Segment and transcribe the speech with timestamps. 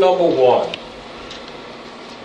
[0.00, 0.74] Number one.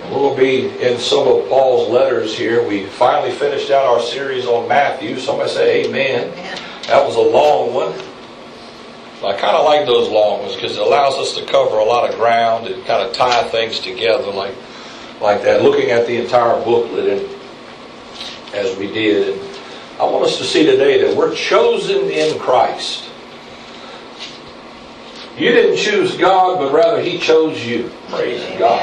[0.01, 2.65] And we'll be in some of Paul's letters here.
[2.67, 5.19] We finally finished out our series on Matthew.
[5.19, 6.31] Somebody say amen.
[6.87, 7.93] That was a long one.
[9.23, 12.09] I kind of like those long ones because it allows us to cover a lot
[12.09, 14.53] of ground and kind of tie things together like
[15.19, 15.63] like that.
[15.63, 17.35] Looking at the entire booklet and
[18.53, 19.33] as we did.
[19.33, 19.57] And
[19.99, 23.04] I want us to see today that we're chosen in Christ.
[25.45, 27.91] You didn't choose God, but rather He chose you.
[28.09, 28.81] Praise God.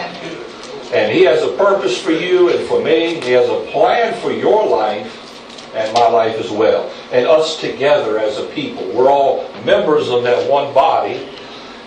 [0.94, 3.20] And He has a purpose for you and for me.
[3.20, 6.88] He has a plan for your life and my life as well.
[7.11, 8.88] And us together as a people.
[8.93, 11.29] We're all members of that one body,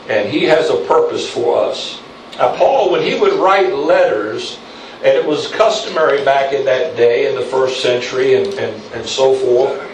[0.10, 2.02] and He has a purpose for us.
[2.38, 4.60] Now, Paul, when he would write letters,
[4.98, 9.06] and it was customary back in that day, in the first century, and, and, and
[9.06, 9.90] so forth,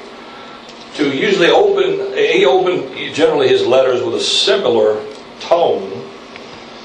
[0.95, 5.03] to usually open, he opened generally his letters with a similar
[5.39, 6.07] tone.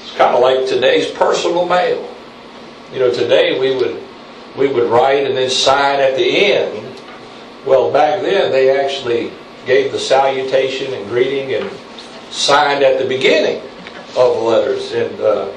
[0.01, 2.13] It's kind of like today's personal mail.
[2.93, 4.03] You know, today we would
[4.57, 7.01] we would write and then sign at the end.
[7.65, 9.31] Well, back then they actually
[9.65, 11.69] gave the salutation and greeting and
[12.31, 13.61] signed at the beginning
[14.17, 14.93] of the letters.
[14.93, 15.49] And uh,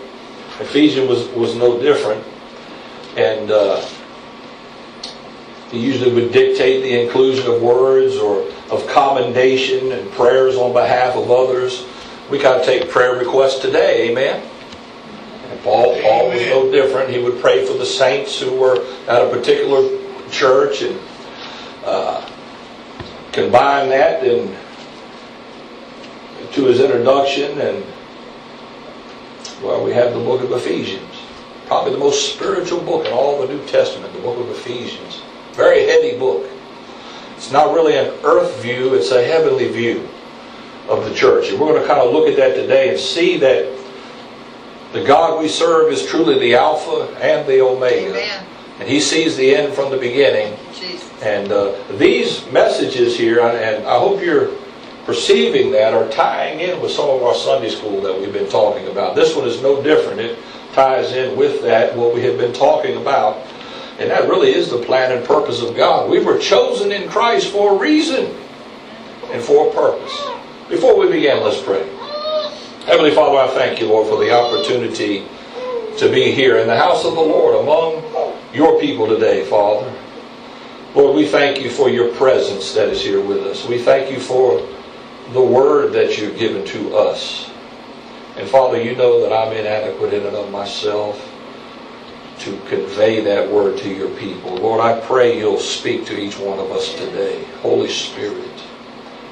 [0.58, 2.24] Ephesians was, was no different.
[3.16, 3.86] And uh,
[5.70, 11.14] he usually would dictate the inclusion of words or of commendation and prayers on behalf
[11.16, 11.86] of others.
[12.28, 14.42] We kind of take prayer requests today, amen?
[15.50, 17.10] And Paul, Paul was no different.
[17.10, 19.98] He would pray for the saints who were at a particular
[20.30, 20.98] church and
[21.84, 22.28] uh,
[23.32, 24.56] combine that and
[26.52, 27.84] to his introduction and
[29.62, 31.14] well, we have the book of Ephesians.
[31.66, 35.19] Probably the most spiritual book in all the New Testament, the book of Ephesians.
[35.60, 36.48] Very heady book.
[37.36, 40.08] It's not really an earth view, it's a heavenly view
[40.88, 41.50] of the church.
[41.50, 43.70] And we're going to kind of look at that today and see that
[44.94, 48.08] the God we serve is truly the Alpha and the Omega.
[48.08, 48.46] Amen.
[48.78, 50.56] And He sees the end from the beginning.
[50.72, 51.12] Jesus.
[51.22, 54.56] And uh, these messages here, and I hope you're
[55.04, 58.88] perceiving that, are tying in with some of our Sunday school that we've been talking
[58.88, 59.14] about.
[59.14, 60.20] This one is no different.
[60.20, 60.38] It
[60.72, 63.46] ties in with that, what we have been talking about.
[64.00, 66.10] And that really is the plan and purpose of God.
[66.10, 68.34] We were chosen in Christ for a reason
[69.30, 70.18] and for a purpose.
[70.70, 71.86] Before we begin, let's pray.
[72.86, 75.26] Heavenly Father, I thank you, Lord, for the opportunity
[75.98, 78.02] to be here in the house of the Lord among
[78.54, 79.94] your people today, Father.
[80.94, 83.68] Lord, we thank you for your presence that is here with us.
[83.68, 84.66] We thank you for
[85.34, 87.50] the word that you've given to us.
[88.36, 91.29] And Father, you know that I'm inadequate in and of myself
[92.40, 94.56] to convey that word to your people.
[94.56, 97.44] Lord, I pray you'll speak to each one of us today.
[97.60, 98.48] Holy Spirit,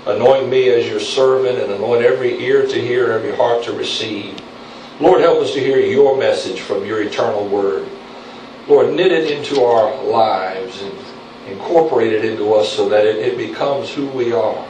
[0.07, 4.39] anoint me as your servant and anoint every ear to hear every heart to receive.
[5.01, 7.89] Lord, help us to hear your message from your eternal word.
[8.67, 10.93] Lord, knit it into our lives and
[11.49, 14.67] incorporate it into us so that it, it becomes who we are.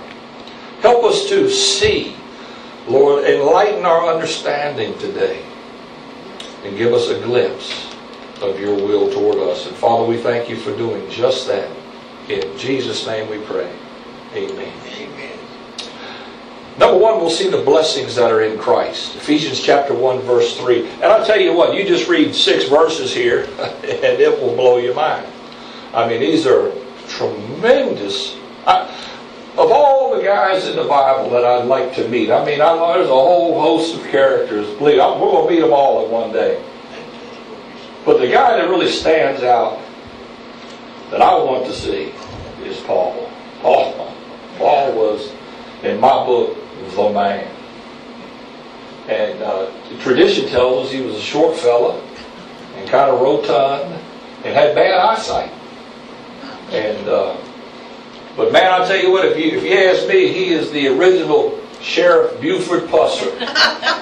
[0.81, 2.15] Help us to see,
[2.87, 5.45] Lord, enlighten our understanding today
[6.63, 7.88] and give us a glimpse
[8.43, 9.67] of your will toward us.
[9.67, 11.71] And Father, we thank you for doing just that.
[12.29, 13.73] In Jesus' name we pray.
[14.35, 14.73] Amen.
[14.87, 15.39] Amen.
[16.79, 19.17] Number one, we'll see the blessings that are in Christ.
[19.17, 20.87] Ephesians chapter 1, verse 3.
[20.87, 24.77] And I'll tell you what, you just read six verses here, and it will blow
[24.79, 25.27] your mind.
[25.93, 26.71] I mean, these are
[27.09, 28.37] tremendous.
[28.65, 28.87] I,
[29.57, 32.95] of all the guys in the Bible that I'd like to meet, I mean, I
[32.95, 34.69] there's a whole host of characters.
[34.77, 36.63] Believe I'm, we're going to meet them all in one day.
[38.05, 39.81] But the guy that really stands out
[41.11, 42.13] that I want to see
[42.65, 43.31] is Paul.
[43.61, 44.15] Paul,
[44.57, 45.33] Paul was,
[45.83, 46.57] in my book,
[46.95, 47.55] the man.
[49.09, 52.01] And uh, tradition tells us he was a short fella
[52.77, 53.95] and kind of rotund
[54.45, 55.51] and had bad eyesight.
[56.71, 57.37] And uh,
[58.37, 60.89] but man, I'll tell you what, if you if you ask me, he is the
[60.89, 63.35] original Sheriff Buford Pusser.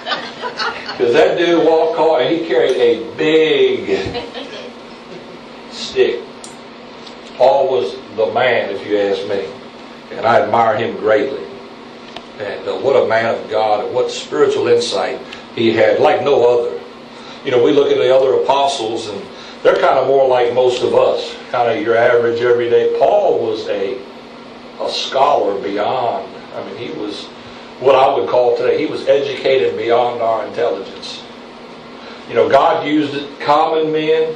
[0.96, 4.24] Because that dude walked hard and he carried a big
[5.70, 6.22] stick.
[7.36, 9.46] Paul was the man, if you ask me.
[10.16, 11.44] And I admire him greatly.
[12.38, 15.20] And uh, what a man of God, and what spiritual insight
[15.54, 16.80] he had, like no other.
[17.44, 19.20] You know, we look at the other apostles, and
[19.62, 22.98] they're kind of more like most of us, kind of your average everyday.
[22.98, 24.00] Paul was a
[24.80, 26.26] a scholar beyond.
[26.54, 27.28] I mean, he was
[27.80, 28.78] what I would call today.
[28.78, 31.22] He was educated beyond our intelligence.
[32.28, 34.34] You know, God used common men,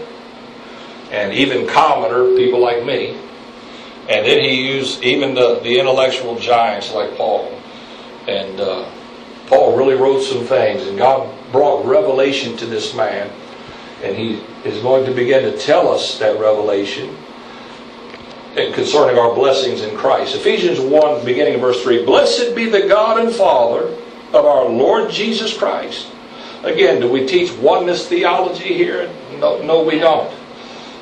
[1.10, 3.16] and even commoner people like me,
[4.08, 7.56] and then He used even the the intellectual giants like Paul.
[8.28, 8.88] And uh,
[9.46, 13.30] Paul really wrote some things, and God brought revelation to this man,
[14.02, 17.16] and he is going to begin to tell us that revelation
[18.54, 20.34] concerning our blessings in Christ.
[20.34, 23.96] Ephesians 1, beginning of verse 3 Blessed be the God and Father
[24.32, 26.08] of our Lord Jesus Christ.
[26.62, 29.10] Again, do we teach oneness theology here?
[29.38, 30.32] No, no, we don't.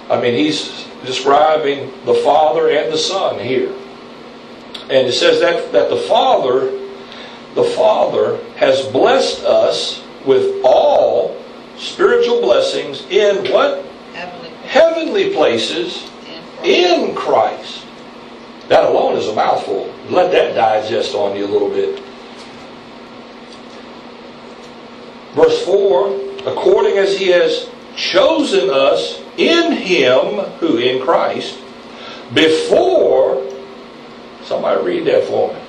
[0.09, 3.73] I mean, he's describing the Father and the Son here.
[4.83, 6.71] And it says that, that the Father,
[7.55, 11.37] the Father has blessed us with all
[11.76, 13.85] spiritual blessings in what?
[14.14, 14.49] Heavenly.
[14.64, 16.09] Heavenly places
[16.65, 17.87] in Christ.
[18.69, 19.93] That alone is a mouthful.
[20.11, 22.03] Let that digest on you a little bit.
[25.35, 31.59] Verse 4 according as he has chosen us in him, who in Christ,
[32.35, 33.47] before,
[34.43, 35.61] somebody read that for me,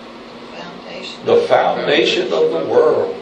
[0.55, 1.25] Foundation.
[1.25, 3.15] the foundation of the world.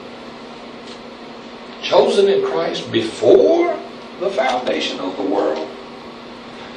[1.82, 3.78] Chosen in Christ before
[4.20, 5.70] the foundation of the world.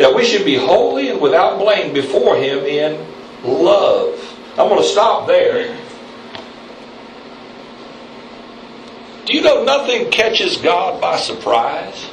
[0.00, 3.06] That we should be holy and without blame before him in
[3.44, 4.18] love.
[4.52, 5.76] I'm going to stop there.
[9.26, 12.04] Do you know nothing catches God by surprise?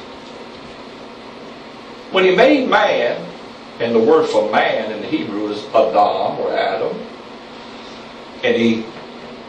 [2.12, 3.24] When he made man,
[3.80, 6.94] and the word for man in the Hebrew is Adam or Adam,
[8.44, 8.84] and he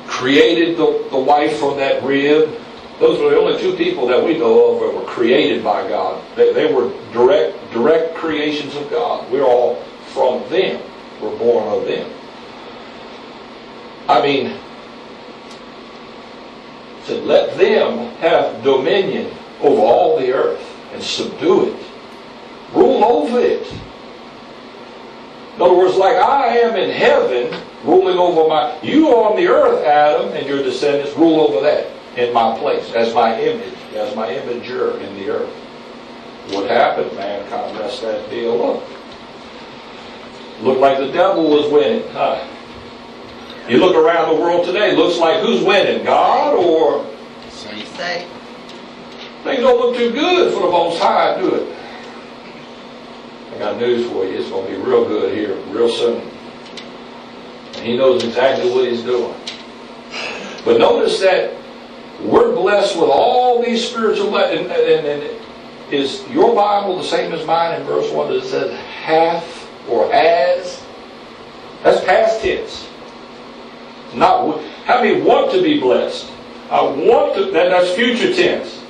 [0.07, 2.57] created the, the wife from that rib,
[2.99, 6.21] those were the only two people that we know of that were created by God.
[6.35, 9.31] They, they were direct, direct creations of God.
[9.31, 9.81] We're all
[10.13, 10.81] from them.
[11.21, 12.11] We're born of them.
[14.09, 14.57] I mean,
[17.05, 21.85] to let them have dominion over all the earth and subdue it,
[22.73, 23.65] rule over it.
[25.55, 28.77] In other words, like I am in heaven, ruling over my.
[28.81, 33.13] You on the earth, Adam, and your descendants rule over that in my place, as
[33.13, 35.53] my image, as my imager in the earth.
[36.51, 37.15] What happened?
[37.15, 38.83] Man kind of messed that deal up.
[40.61, 42.07] Looked like the devil was winning.
[42.11, 42.45] Huh?
[43.69, 46.03] You look around the world today, looks like who's winning?
[46.03, 47.05] God or
[47.49, 48.27] So you Say,
[49.43, 51.75] things don't look too good for the Most High, do it?
[53.53, 54.39] I got news for you.
[54.39, 56.21] It's going to be real good here, real soon.
[57.75, 59.35] And he knows exactly what he's doing.
[60.65, 61.58] But notice that
[62.23, 64.69] we're blessed with all these spiritual blessings.
[64.69, 65.41] And, and, and
[65.91, 70.11] is your Bible the same as mine in verse 1 that it says hath or
[70.11, 70.83] has?
[71.83, 72.87] That's past tense.
[74.13, 76.31] Not how many want to be blessed?
[76.69, 77.51] I want to.
[77.51, 78.81] That, that's future tense.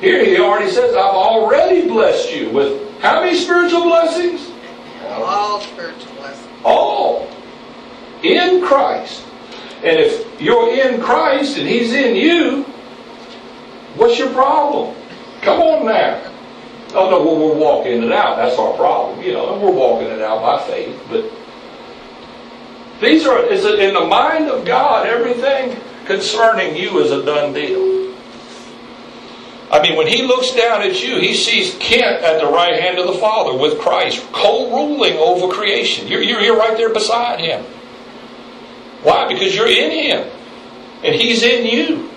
[0.00, 4.50] Here he already says, "I've already blessed you with how many spiritual blessings?
[5.08, 6.48] all spiritual blessings.
[6.64, 7.28] All
[8.22, 9.24] in Christ.
[9.84, 12.64] And if you're in Christ and He's in you,
[13.96, 14.96] what's your problem?
[15.42, 16.30] Come on now.
[16.94, 18.36] Oh no, well, we're walking it out.
[18.36, 19.22] That's our problem.
[19.22, 21.00] You know, we're walking it out by faith.
[21.08, 21.24] But
[23.00, 25.06] these are is it in the mind of God.
[25.06, 28.02] Everything concerning you is a done deal.
[29.72, 32.98] I mean, when he looks down at you, he sees Kent at the right hand
[32.98, 36.06] of the Father with Christ, co-ruling over creation.
[36.08, 37.64] You're, you're, you're right there beside him.
[39.02, 39.26] Why?
[39.26, 40.30] Because you're in him,
[41.02, 42.10] and he's in you.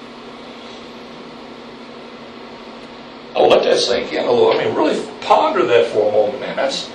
[3.36, 4.52] Oh, let that sink in a little.
[4.52, 6.56] I mean, really ponder that for a moment, man.
[6.56, 6.90] That's,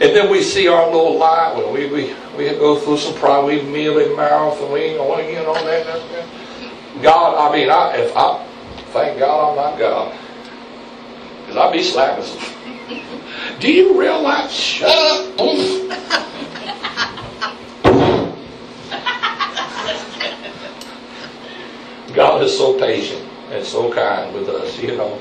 [0.00, 3.44] and then we see our little life when we, we, we go through some pride,
[3.44, 7.02] we mealy mouth, and we, know, you know that, that, that.
[7.02, 8.44] God, I mean, I, if I,
[8.92, 10.16] thank God I'm not God.
[11.40, 13.58] Because I'd be slapping some.
[13.60, 14.52] Do you realize?
[14.52, 15.90] Shut up.
[22.14, 25.18] God is so patient and so kind with us, you know.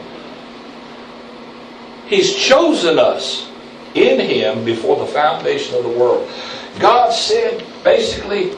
[2.10, 3.50] He's chosen us
[3.94, 6.30] in Him before the foundation of the world.
[6.80, 8.56] God said, basically,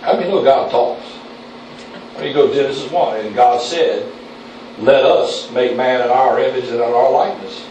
[0.00, 1.04] how many know God talks?
[2.16, 4.10] When you go to Genesis 1, and God said,
[4.78, 7.66] let us make man in our image and in our likeness.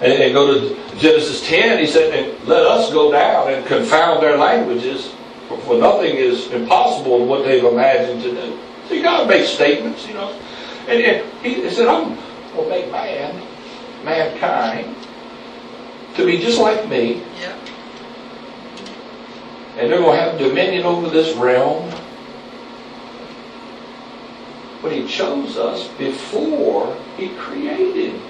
[0.00, 4.36] And then go to Genesis 10, he said, let us go down and confound their
[4.38, 5.12] languages,
[5.64, 8.58] for nothing is impossible in what they've imagined to do.
[8.88, 10.30] So God makes statements, you know.
[10.88, 12.16] And, and he said, I'm
[12.64, 13.42] to make man,
[14.04, 14.94] mankind,
[16.16, 17.56] to be just like me, Yeah.
[19.76, 21.90] and they're going to have dominion over this realm.
[24.82, 28.20] But he chose us before he created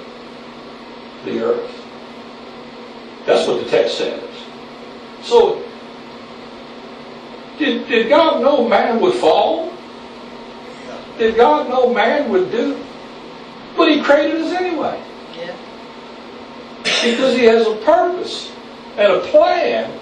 [1.25, 1.85] the earth.
[3.27, 4.23] That's what the text says.
[5.23, 5.63] So,
[7.59, 9.73] did, did God know man would fall?
[11.19, 12.83] did God know man would do?
[13.77, 15.03] But He created us anyway.
[15.37, 15.57] Yeah.
[16.85, 18.53] Because He has a purpose
[18.97, 19.99] and a plan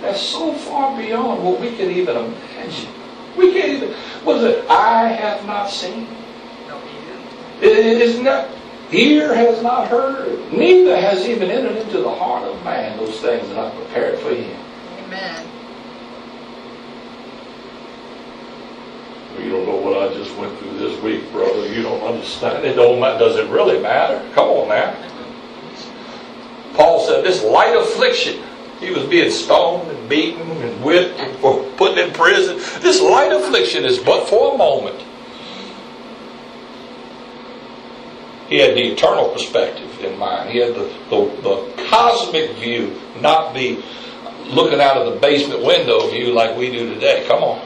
[0.00, 2.90] that's so far beyond what we can even imagine.
[3.36, 4.70] We can't even, what is it?
[4.70, 6.06] I have not seen.
[7.60, 8.48] It is not,
[8.90, 13.46] ear has not heard, neither has even entered into the heart of man those things
[13.48, 14.58] that I prepared for him.
[15.04, 15.46] Amen.
[19.42, 20.34] You don't know what I just
[21.00, 21.72] brother.
[21.72, 22.64] You don't understand.
[22.64, 23.00] It don't.
[23.00, 24.22] Does it really matter?
[24.34, 24.94] Come on now.
[26.74, 28.42] Paul said this light affliction.
[28.78, 31.38] He was being stoned and beaten and whipped and
[31.76, 32.56] put in prison.
[32.80, 35.04] This light affliction is but for a moment.
[38.48, 40.50] He had the eternal perspective in mind.
[40.50, 43.82] He had the, the, the cosmic view, not the
[44.46, 47.24] looking out of the basement window view like we do today.
[47.28, 47.64] Come on.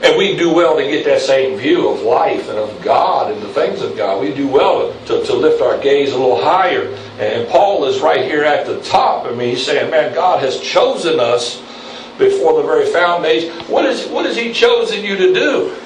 [0.00, 3.42] And we do well to get that same view of life and of God and
[3.42, 4.20] the things of God.
[4.20, 6.94] We do well to, to lift our gaze a little higher.
[7.18, 9.26] And Paul is right here at the top.
[9.26, 11.60] I mean, he's saying, man, God has chosen us
[12.16, 13.52] before the very foundation.
[13.66, 15.76] What, is, what has he chosen you to do?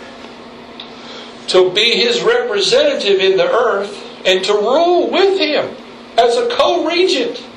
[1.49, 5.75] To be his representative in the earth and to rule with him
[6.19, 7.37] as a co-regent.
[7.37, 7.52] Yes.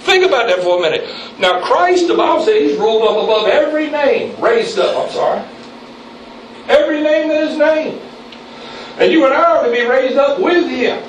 [0.00, 1.08] Think about that for a minute.
[1.38, 5.44] Now, Christ, the Bible says he's ruled up above every name, raised up, I'm sorry.
[6.68, 8.00] Every name that is named.
[8.98, 11.02] And you and I are to be raised up with him.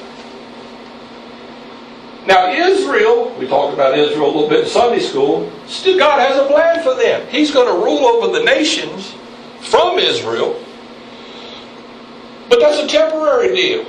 [2.27, 6.37] Now, Israel, we talked about Israel a little bit in Sunday school, still God has
[6.37, 7.27] a plan for them.
[7.29, 9.13] He's going to rule over the nations
[9.61, 10.61] from Israel.
[12.49, 13.85] But that's a temporary deal.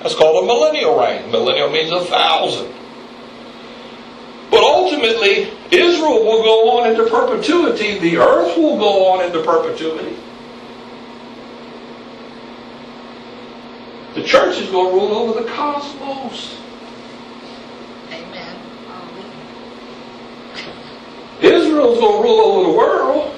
[0.00, 1.30] That's called a millennial reign.
[1.30, 2.72] Millennial means a thousand.
[4.54, 7.98] But ultimately, Israel will go on into perpetuity.
[7.98, 10.16] The earth will go on into perpetuity.
[14.14, 16.56] The church is going to rule over the cosmos.
[18.12, 18.56] Amen.
[21.40, 23.34] Israel's going to rule over the world.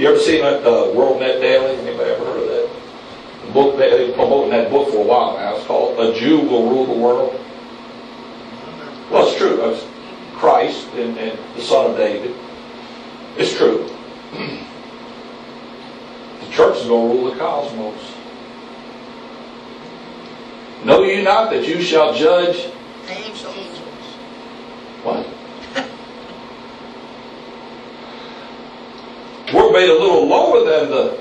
[0.00, 1.76] You ever seen that uh, World Net Daily?
[1.86, 2.70] Anybody ever heard of that?
[3.46, 5.54] The book they've been promoting that book for a while now.
[5.54, 7.40] It's called "A Jew Will Rule the World."
[9.08, 9.91] Well, it's true.
[10.42, 12.34] Christ and, and the Son of David.
[13.36, 13.88] It's true.
[16.40, 18.14] The church is going to rule the cosmos.
[20.84, 22.70] Know ye not that you shall judge
[23.08, 23.78] Angels.
[25.04, 25.26] what?
[29.54, 31.18] We're made a little lower than the,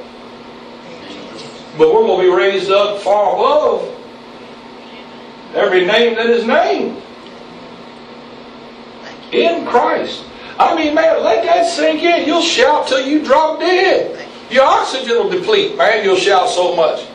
[0.89, 1.43] Angels.
[1.77, 3.87] but we're going to be raised up far above
[5.53, 7.10] every name that is named you.
[9.31, 10.23] In Christ.
[10.59, 12.27] I mean, man, let that sink in.
[12.27, 14.27] You'll shout till you drop dead.
[14.49, 16.03] Your oxygen will deplete, man.
[16.03, 17.07] You'll shout so much.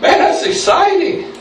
[0.00, 1.32] Man, that's exciting.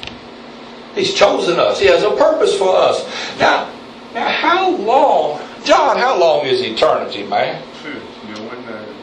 [0.96, 1.80] He's chosen us.
[1.80, 3.06] He has a purpose for us.
[3.40, 3.72] Now,
[4.14, 5.98] now, how long, John?
[5.98, 7.64] How long is eternity, man?
[7.82, 8.96] Truth, no one knows.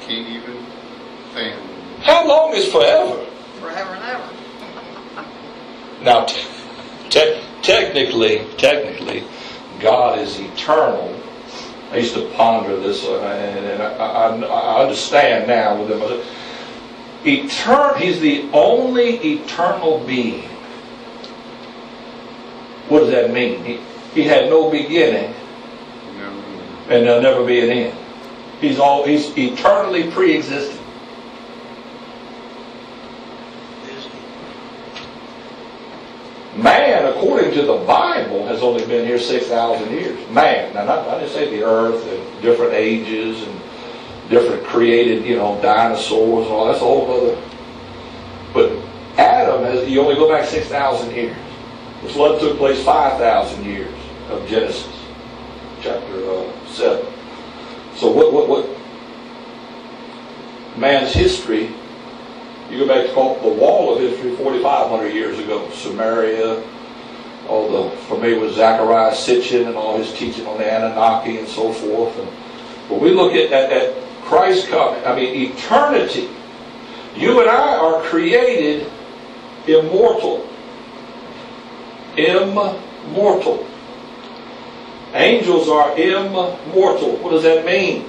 [0.00, 0.66] Can't even
[1.32, 1.68] fathom.
[2.02, 3.24] How long is forever?
[3.60, 4.28] Forever and ever.
[6.02, 6.48] Now, te-
[7.12, 9.24] te- technically, technically,
[9.80, 11.14] God is eternal.
[11.90, 16.00] I used to ponder this, uh, and, I, understand now with him.
[17.24, 20.48] Etern- he's the only eternal being.
[22.88, 23.62] What does that mean?
[23.64, 23.80] He,
[24.14, 25.34] he had no beginning,
[26.88, 27.98] and there'll never be an end.
[28.60, 30.81] He's all he's eternally pre-existing.
[36.56, 40.30] Man, according to the Bible, has only been here 6,000 years.
[40.30, 40.74] Man.
[40.74, 43.60] Now, not, I didn't say the earth and different ages and
[44.28, 46.66] different created, you know, dinosaurs and all.
[46.66, 47.42] That's a whole other.
[48.52, 48.72] But
[49.18, 51.36] Adam, has, you only go back 6,000 years.
[52.02, 53.94] The flood took place 5,000 years
[54.28, 54.94] of Genesis,
[55.80, 57.06] chapter uh, 7.
[57.96, 58.68] So what, what, what?
[60.76, 61.74] Man's history
[62.72, 65.68] you go back to the wall of history 4,500 years ago.
[65.72, 66.66] Sumeria,
[67.46, 71.70] all the familiar with Zecharia Sitchin and all his teaching on the Anunnaki and so
[71.70, 72.18] forth.
[72.18, 72.28] And
[72.88, 76.30] when we look at, at, at Christ coming, I mean eternity,
[77.14, 78.90] you and I are created
[79.66, 80.48] immortal.
[82.16, 83.66] Immortal.
[85.12, 87.16] Angels are immortal.
[87.18, 88.04] What does that mean?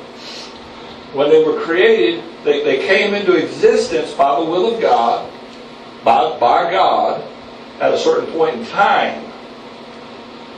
[1.11, 5.31] When they were created, they, they came into existence by the will of God,
[6.03, 7.23] by, by God,
[7.79, 9.23] at a certain point in time,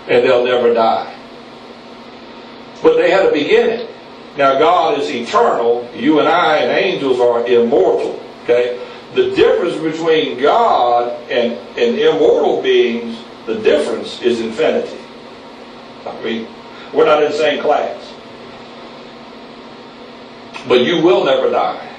[0.07, 1.11] and they'll never die.
[2.81, 3.87] But they had a beginning.
[4.37, 5.89] Now, God is eternal.
[5.95, 8.21] You and I and angels are immortal.
[8.43, 8.85] Okay?
[9.13, 14.99] The difference between God and, and immortal beings, the difference is infinity.
[16.05, 16.47] I mean,
[16.93, 18.13] we're not in the same class.
[20.67, 21.91] But you will never die.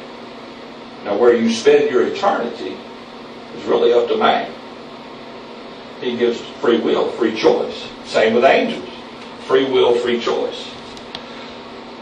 [1.05, 2.77] Now, where you spend your eternity
[3.57, 4.53] is really up to man.
[6.01, 7.89] He gives free will, free choice.
[8.05, 8.89] Same with angels.
[9.47, 10.69] Free will, free choice.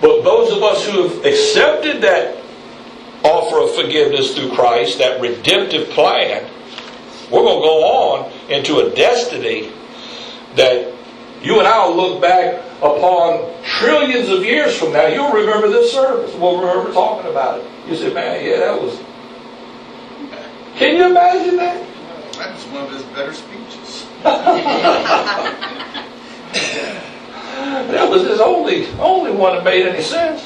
[0.01, 2.43] But those of us who have accepted that
[3.23, 6.51] offer of forgiveness through Christ, that redemptive plan,
[7.31, 9.73] we're going to go on into a destiny
[10.57, 10.94] that
[11.45, 15.07] you and I will look back upon trillions of years from now.
[15.07, 16.35] You'll remember this service.
[16.37, 17.67] We'll remember talking about it.
[17.87, 18.99] You say, man, yeah, that was.
[20.77, 21.87] Can you imagine that?
[22.39, 24.07] That was one of his better speeches.
[27.55, 30.43] That was his only only one that made any sense.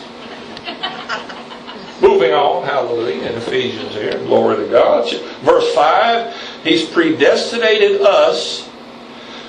[2.00, 5.10] Moving on, hallelujah, in Ephesians here, glory to God.
[5.42, 8.67] Verse 5, He's predestinated us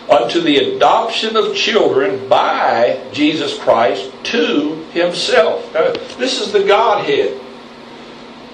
[0.09, 5.71] unto the adoption of children by Jesus Christ to Himself.
[5.73, 7.39] Now, this is the Godhead.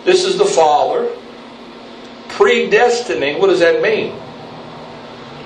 [0.04, 1.12] This is the Father.
[2.28, 4.12] Predestining, what does that mean?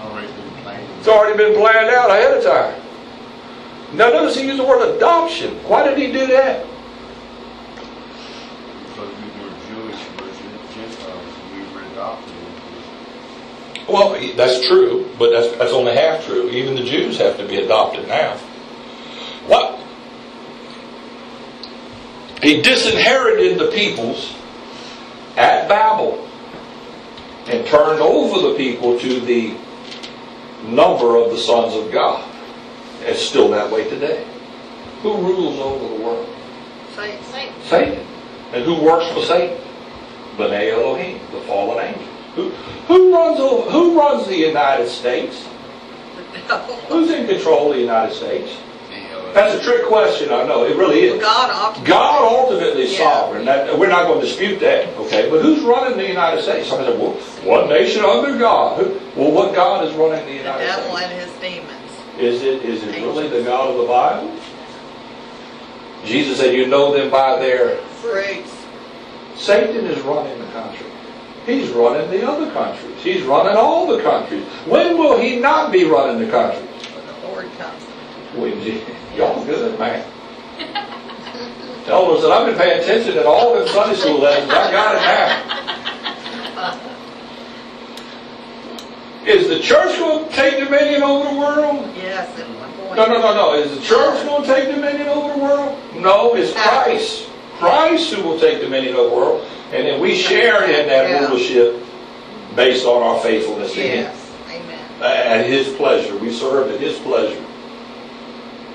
[0.01, 0.99] Already been planned.
[0.99, 2.81] It's already been planned out ahead of time.
[3.93, 5.55] Now notice he used the word adoption.
[5.67, 6.65] Why did he do that?
[8.87, 10.33] Because we were Jewish, we're
[10.73, 12.35] Gentiles, we were adopted.
[13.91, 16.49] Well, that's true, but that's, that's only half true.
[16.49, 18.37] Even the Jews have to be adopted now.
[19.47, 19.79] What?
[22.41, 24.33] He disinherited the peoples
[25.35, 26.27] at Babel
[27.47, 29.57] and turned over the people to the
[30.65, 32.23] number of the sons of God.
[33.01, 34.25] It's still that way today.
[35.01, 36.29] Who rules over the world?
[36.95, 37.23] Satan.
[37.63, 38.05] Satan.
[38.51, 39.57] And who works for Satan?
[40.37, 42.18] B'nai Elohim, the fallen angels.
[42.39, 42.49] Who,
[42.87, 43.37] who runs
[43.71, 45.47] who runs the United States?
[46.89, 48.55] Who's in control of the United States?
[49.33, 50.65] That's a trick question, I know.
[50.65, 51.21] It really is.
[51.21, 51.87] God ultimately.
[51.87, 53.11] God ultimately is Yeah.
[53.11, 53.45] sovereign.
[53.45, 55.29] That, we're not going to dispute that, okay?
[55.29, 56.67] But who's running the United States?
[56.67, 57.13] Somebody said, well,
[57.45, 58.83] one nation under God.
[58.83, 60.75] Who, well, what God is running the United States?
[60.75, 61.11] The devil States?
[61.11, 61.91] and his demons.
[62.17, 64.35] Is it is it really the God of the Bible?
[66.05, 68.51] Jesus said, "You know them by their Fruits.
[69.35, 70.87] Satan is running the country.
[71.45, 73.01] He's running the other countries.
[73.01, 74.43] He's running all the countries.
[74.65, 76.61] When will he not be running the country?
[76.63, 77.83] When the Lord comes.
[78.35, 78.83] When he-
[79.17, 80.03] y'all good, man.
[81.85, 84.51] Tell us that I've been paying attention to all them Sunday school lessons.
[84.51, 86.79] I got it now.
[89.25, 91.89] Is the church going to take dominion over the world?
[91.95, 92.95] Yes, at one point.
[92.95, 93.53] No, no, no, no.
[93.53, 95.77] Is the church going to take dominion over the world?
[95.95, 97.28] No, it's Christ.
[97.59, 99.47] Christ who will take dominion over the world.
[99.73, 101.25] And then we share in that Yeah.
[101.27, 101.75] rulership
[102.55, 104.05] based on our faithfulness to Him.
[104.05, 104.31] Yes.
[104.49, 105.01] Amen.
[105.01, 106.15] At His pleasure.
[106.17, 107.41] We serve at His pleasure.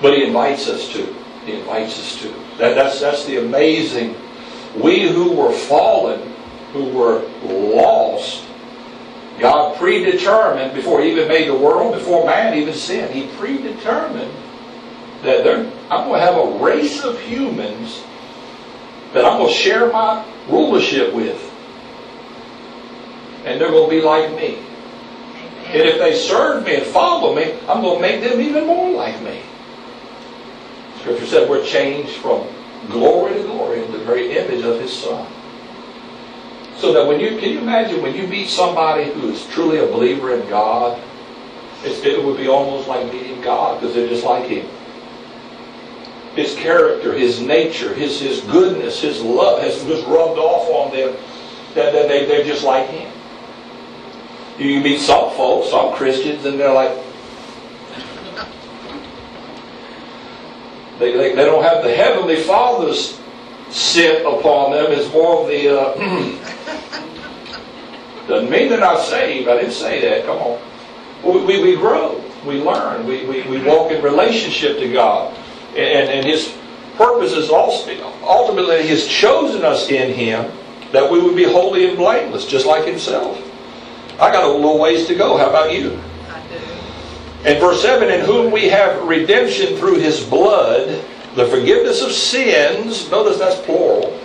[0.03, 1.15] But He invites us to.
[1.47, 2.29] He invites us to.
[2.59, 4.15] That, that's, that's the amazing.
[4.77, 6.21] We who were fallen,
[6.73, 8.45] who were lost,
[9.39, 14.31] God predetermined before He even made the world, before man even sinned, He predetermined
[15.23, 15.59] that there,
[15.91, 18.03] I'm going to have a race of humans
[19.15, 21.41] that I'm going to share my rulership with.
[23.45, 24.59] And they're going to be like me.
[25.67, 28.91] And if they serve me and follow me, I'm going to make them even more
[28.91, 29.41] like me.
[31.01, 32.47] Scripture said we're changed from
[32.89, 35.31] glory to glory in the very image of His Son.
[36.77, 39.87] So that when you can you imagine when you meet somebody who is truly a
[39.87, 41.01] believer in God,
[41.83, 44.67] it's, it would be almost like meeting God because they're just like Him.
[46.35, 51.17] His character, His nature, His His goodness, His love has just rubbed off on them.
[51.75, 53.13] That, that they, they're just like Him.
[54.59, 56.97] You meet some folks, some Christians, and they're like,
[61.01, 63.21] they, they, they don't have the Heavenly Father's
[63.71, 64.93] scent upon them.
[64.93, 65.95] It's more of the, uh,
[68.29, 69.49] doesn't mean they're not saved.
[69.49, 70.25] I didn't say that.
[70.25, 70.61] Come on.
[71.25, 72.23] We, we, we grow.
[72.47, 73.07] We learn.
[73.07, 75.37] We, we, we walk in relationship to God.
[75.77, 76.57] And, and His
[76.97, 80.51] purpose is also, ultimately, He has chosen us in Him
[80.93, 83.41] that we would be holy and blameless, just like Himself.
[84.21, 85.37] I got a little ways to go.
[85.37, 86.01] How about you?
[86.29, 87.51] I do.
[87.51, 93.11] In verse 7, in whom we have redemption through his blood, the forgiveness of sins.
[93.11, 94.17] Notice that's plural.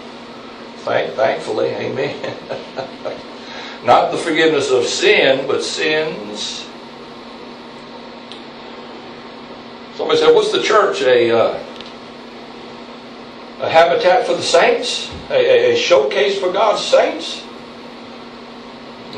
[0.77, 2.15] Thank, thankfully, amen.
[3.83, 6.68] Not the forgiveness of sin, but sins.
[10.09, 11.03] Somebody said, What's the church?
[11.03, 11.63] A, uh,
[13.59, 15.07] a habitat for the saints?
[15.29, 17.43] A, a, a showcase for God's saints?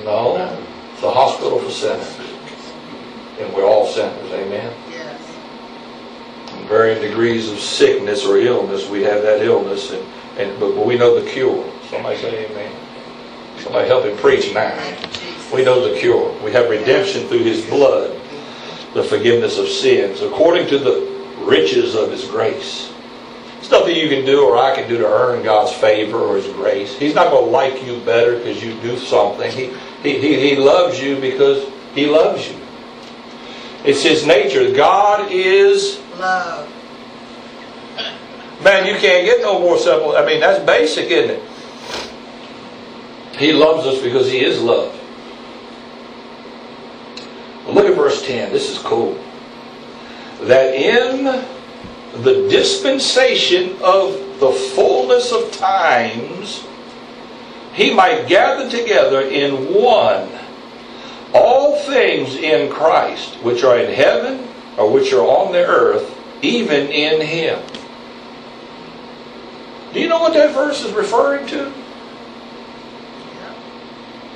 [0.03, 0.35] No.
[0.93, 2.13] It's a hospital for sinners.
[3.39, 4.75] And we're all sinners, amen?
[4.89, 5.37] Yes.
[6.57, 10.05] In varying degrees of sickness or illness, we have that illness, and,
[10.37, 11.71] and but, but we know the cure.
[11.89, 12.75] Somebody say amen.
[13.59, 14.75] Somebody help him preach now.
[14.75, 15.51] Thank you, Jesus.
[15.53, 16.37] We know the cure.
[16.43, 18.20] We have redemption through his blood,
[18.93, 22.91] the forgiveness of sins, according to the riches of his grace.
[23.59, 26.47] It's nothing you can do or I can do to earn God's favor or his
[26.47, 26.97] grace.
[26.97, 29.51] He's not going to like you better because you do something.
[29.51, 29.67] He,
[30.03, 32.59] he, he, he loves you because he loves you.
[33.83, 34.71] It's his nature.
[34.73, 36.69] God is Love.
[38.63, 40.15] Man, you can't get no more simple.
[40.15, 41.43] I mean, that's basic, isn't it?
[43.39, 44.95] He loves us because He is love.
[47.67, 48.51] Look at verse 10.
[48.51, 49.19] This is cool.
[50.41, 51.45] That in
[52.23, 56.65] the dispensation of the fullness of times,
[57.73, 60.29] He might gather together in one
[61.33, 64.47] all things in Christ, which are in heaven
[64.77, 67.61] or which are on the earth, even in Him.
[69.93, 71.71] Do you know what that verse is referring to?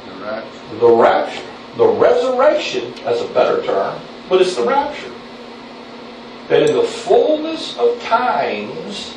[0.05, 0.75] The rapture.
[0.79, 1.54] The rapture.
[1.77, 5.11] The resurrection, that's a better term, but it's the rapture.
[6.47, 9.15] That in the fullness of times,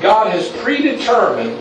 [0.00, 1.58] God has predetermined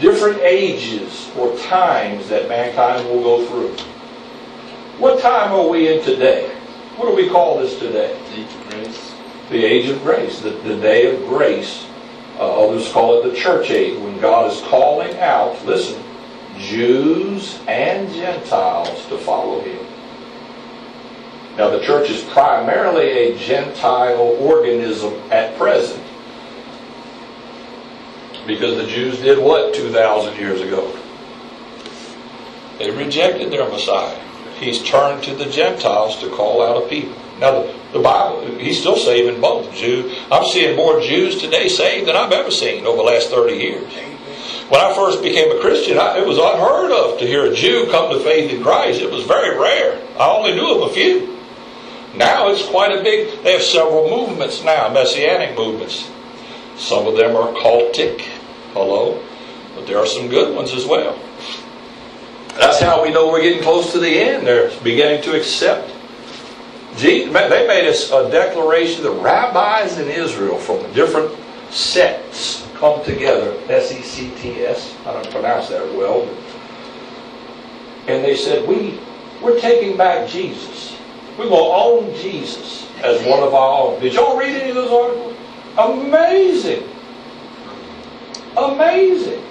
[0.00, 3.86] different ages or times that mankind will go through.
[4.98, 6.48] What time are we in today?
[6.96, 8.18] What do we call this today?
[8.34, 9.14] Age of grace.
[9.50, 11.86] the age of grace, the, the day of grace.
[12.38, 16.02] Uh, others call it the church age, when God is calling out, listen,
[16.60, 19.86] Jews and Gentiles to follow him.
[21.56, 26.02] Now, the church is primarily a Gentile organism at present.
[28.46, 30.96] Because the Jews did what 2,000 years ago?
[32.78, 34.18] They rejected their Messiah.
[34.58, 37.16] He's turned to the Gentiles to call out a people.
[37.38, 39.74] Now, the, the Bible, he's still saving both.
[39.74, 43.54] Jew, I'm seeing more Jews today saved than I've ever seen over the last 30
[43.54, 44.09] years.
[44.70, 47.88] When I first became a Christian, I, it was unheard of to hear a Jew
[47.90, 49.00] come to faith in Christ.
[49.00, 50.00] It was very rare.
[50.16, 51.36] I only knew of a few.
[52.14, 56.08] Now it's quite a big, they have several movements now, messianic movements.
[56.76, 58.20] Some of them are cultic,
[58.72, 59.20] hello,
[59.74, 61.18] but there are some good ones as well.
[62.50, 64.46] That's how we know we're getting close to the end.
[64.46, 65.90] They're beginning to accept.
[66.94, 69.02] They made a declaration.
[69.02, 71.36] The rabbis in Israel from different
[71.72, 73.56] sects come together.
[73.68, 74.96] S E C T S.
[75.06, 76.24] I don't pronounce that well.
[76.24, 76.36] But,
[78.08, 78.98] and they said, "We
[79.42, 80.96] we're taking back Jesus.
[81.38, 84.76] We're going to own Jesus as one of our own." Did y'all read any of
[84.76, 85.36] those articles?
[85.78, 86.88] Amazing.
[88.56, 89.44] Amazing.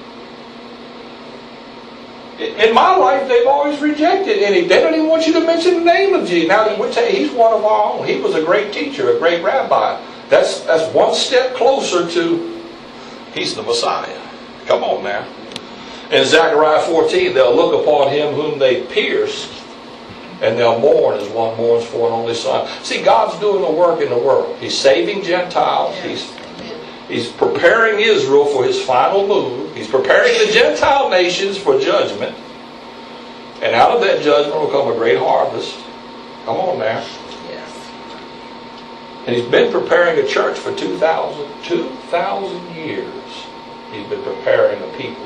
[2.39, 4.65] In my life, they've always rejected any.
[4.65, 6.47] They don't even want you to mention the name of Jesus.
[6.47, 8.07] Now, we say he's one of our own.
[8.07, 10.01] He was a great teacher, a great rabbi.
[10.29, 12.58] That's that's one step closer to
[13.33, 14.19] he's the Messiah.
[14.65, 15.27] Come on now.
[16.11, 19.51] In Zechariah 14, they'll look upon him whom they pierced,
[20.41, 22.67] and they'll mourn as one mourns for an only son.
[22.83, 24.57] See, God's doing the work in the world.
[24.59, 25.95] He's saving Gentiles.
[25.99, 26.31] He's
[27.09, 29.75] He's preparing Israel for his final move.
[29.75, 32.37] He's preparing the Gentile nations for judgment.
[33.63, 35.75] And out of that judgment will come a great harvest.
[36.45, 37.03] Come on now.
[39.29, 43.45] And he's been preparing a church for 2,000 2,000 years.
[43.91, 45.23] He's been preparing a people.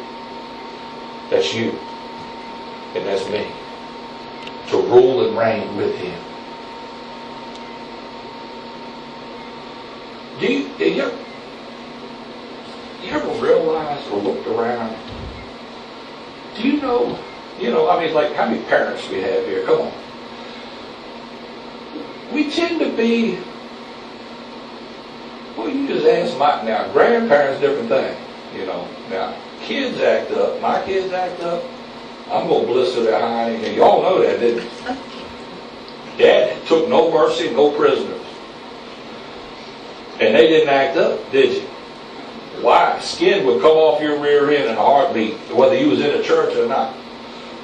[1.29, 1.69] That's you.
[2.95, 3.47] And that's me.
[4.71, 6.21] To rule and reign with him.
[10.37, 11.11] Do you, you,
[13.03, 14.97] you ever realized or looked around?
[16.57, 17.17] Do you know,
[17.57, 19.63] you know, I mean, like how many parents we have here?
[19.65, 19.93] Come on.
[22.33, 23.39] We tend to be,
[25.57, 28.17] well, you just ask my, now, grandparents, different thing,
[28.55, 28.87] you know.
[29.09, 31.63] Now, kids act up, my kids act up,
[32.29, 33.63] I'm going to blister their hiney.
[33.63, 34.97] And y'all know that, didn't you?
[36.17, 38.21] Dad took no mercy, no prisoners.
[40.19, 41.67] And they didn't act up, did you?
[42.61, 42.99] Why?
[42.99, 46.23] Skin would come off your rear end in a heartbeat, whether you was in a
[46.23, 46.95] church or not.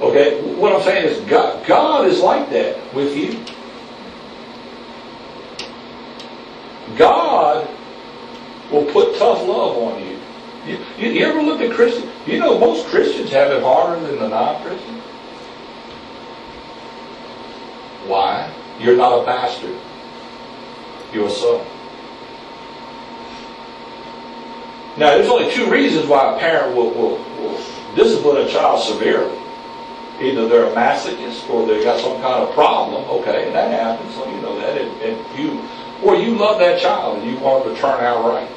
[0.01, 0.41] Okay?
[0.55, 3.39] What I'm saying is God, God is like that with you.
[6.97, 7.69] God
[8.71, 10.19] will put tough love on you.
[10.65, 12.11] You, you, you ever look at Christians?
[12.25, 15.01] You know most Christians have it harder than the non-Christians.
[18.05, 18.51] Why?
[18.79, 19.75] You're not a bastard.
[21.13, 21.65] You're a son.
[24.97, 29.37] Now, there's only two reasons why a parent will, will, will discipline a child severely.
[30.21, 33.05] Either they're a masochist or they've got some kind of problem.
[33.05, 34.77] Okay, and that happens, so you know that.
[34.77, 35.61] And, and you,
[36.03, 38.49] or you love that child and you want them to turn out right.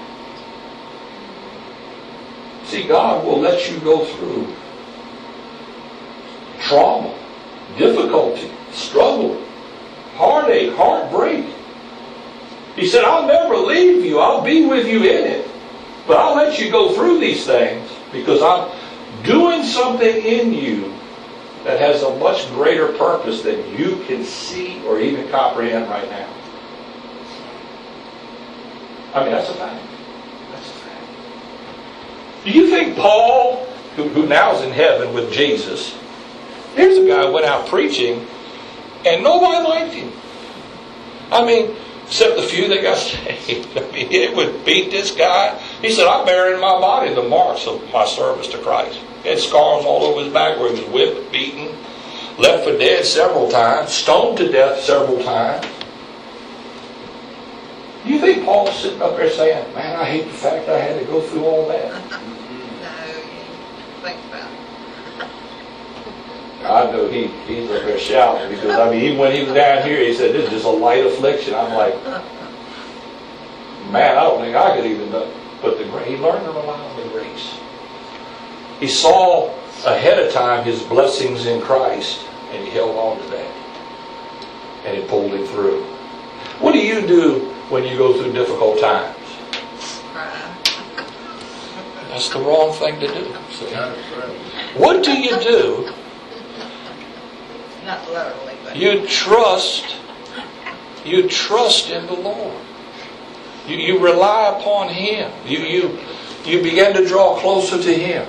[2.64, 4.54] See, God will let you go through
[6.60, 7.14] trauma,
[7.76, 9.42] difficulty, struggle,
[10.14, 11.46] heartache, heartbreak.
[12.76, 14.18] He said, I'll never leave you.
[14.18, 15.48] I'll be with you in it.
[16.06, 18.70] But I'll let you go through these things because I'm
[19.24, 20.94] doing something in you
[21.64, 26.28] that has a much greater purpose than you can see or even comprehend right now.
[29.14, 29.91] I mean, that's a fact.
[32.44, 35.96] Do you think Paul, who, who now is in heaven with Jesus,
[36.74, 38.26] here's a guy who went out preaching
[39.04, 40.12] and nobody liked him.
[41.30, 41.76] I mean,
[42.06, 43.76] except the few that got saved.
[43.76, 45.58] I mean, it would beat this guy.
[45.80, 49.00] He said, I bear in my body the marks of my service to Christ.
[49.22, 51.76] He had scars all over his back where he was whipped, beaten,
[52.38, 55.66] left for dead several times, stoned to death several times.
[58.04, 60.98] Do you think Paul's sitting up there saying, Man, I hate the fact I had
[60.98, 62.02] to go through all that?
[64.10, 64.62] About it.
[66.64, 69.82] I know he, he's up there shouting because, I mean, even when he was down
[69.82, 71.54] here, he said, This is just a light affliction.
[71.54, 71.94] I'm like,
[73.90, 75.34] Man, I don't think I could even uh, know.
[75.60, 77.58] But the, he learned to rely on the grace.
[78.80, 83.50] He saw ahead of time his blessings in Christ, and he held on to that.
[84.86, 85.84] And it pulled him through.
[86.58, 89.16] What do you do when you go through difficult times?
[90.12, 90.41] Cry.
[92.12, 93.24] That's the wrong thing to do.
[94.76, 95.90] What do you do?
[97.86, 98.76] Not literally, but.
[98.76, 99.96] You trust.
[101.06, 102.54] You trust in the Lord.
[103.66, 105.32] You, you rely upon Him.
[105.46, 105.98] You, you,
[106.44, 108.26] you begin to draw closer to Him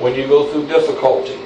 [0.00, 1.38] when you go through difficulty.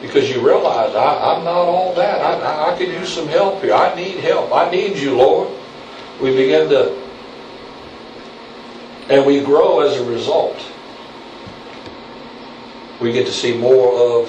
[0.00, 2.22] Because you realize, I, I'm not all that.
[2.22, 3.74] I, I, I could use some help here.
[3.74, 4.54] I need help.
[4.54, 5.54] I need you, Lord.
[6.18, 6.98] We begin to,
[9.10, 10.64] and we grow as a result.
[13.00, 14.28] We get to see more of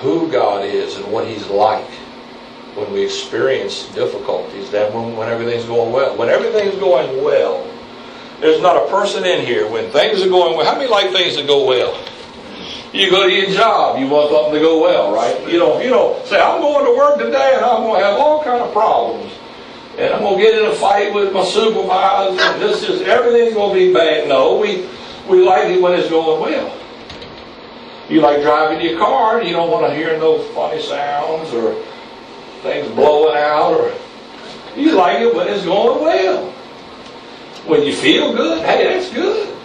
[0.00, 1.90] who God is and what He's like
[2.74, 6.16] when we experience difficulties than when, when everything's going well.
[6.16, 7.66] When everything's going well,
[8.40, 10.64] there's not a person in here when things are going well.
[10.64, 12.00] How many like things to go well?
[12.92, 15.48] You go to your job, you want something to go well, right?
[15.48, 18.18] You don't, you don't say, I'm going to work today and I'm going to have
[18.18, 19.32] all kind of problems.
[19.98, 23.74] And I'm to get in a fight with my supervisor and this is, everything's to
[23.74, 24.28] be bad.
[24.28, 24.88] No, we,
[25.28, 26.76] we like it when it's going well.
[28.08, 31.74] You like driving your car you don't want to hear no funny sounds or
[32.62, 33.94] things blowing out or
[34.76, 36.50] you like it when it's going well.
[37.66, 39.56] When you feel good, hey, that's good.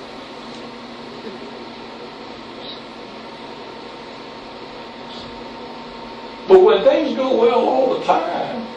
[6.47, 8.67] But when things go well all the time,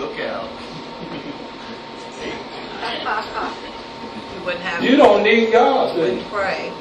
[0.00, 0.48] Look out.
[4.34, 4.82] You wouldn't have.
[4.82, 6.22] you don't need God, do you?
[6.30, 6.72] Pray.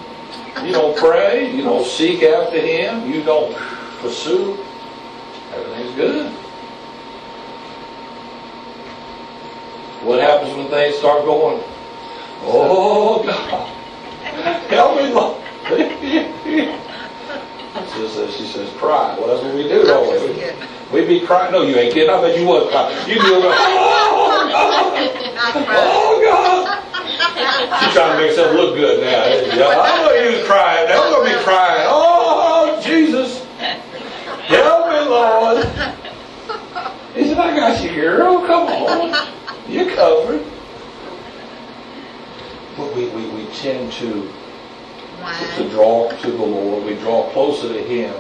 [0.63, 3.53] You don't pray, you don't seek after Him, you don't
[3.99, 4.57] pursue.
[5.53, 6.31] Everything's good.
[10.05, 11.61] What happens when things start going?
[12.43, 13.67] Oh God,
[14.69, 16.85] help me, Lord.
[17.87, 19.17] she says, she says, cry.
[19.17, 21.01] Well, that's what we do, don't we?
[21.01, 21.51] We be crying.
[21.51, 22.09] No, you ain't kidding.
[22.09, 22.97] I bet you was crying.
[23.07, 26.79] You be over, oh God, oh God.
[27.83, 29.25] She's trying to make herself look good now.
[29.55, 30.89] Yeah, I know you was crying.
[30.89, 31.85] Now I'm gonna be crying.
[31.87, 33.43] Oh Jesus,
[34.47, 35.65] help me, Lord.
[37.15, 38.45] He said, I got you, girl.
[38.45, 39.33] Come on,
[39.67, 40.43] you're covered.
[42.77, 44.31] But we, we, we tend to
[45.57, 46.83] to draw to the Lord.
[46.83, 48.13] We draw closer to Him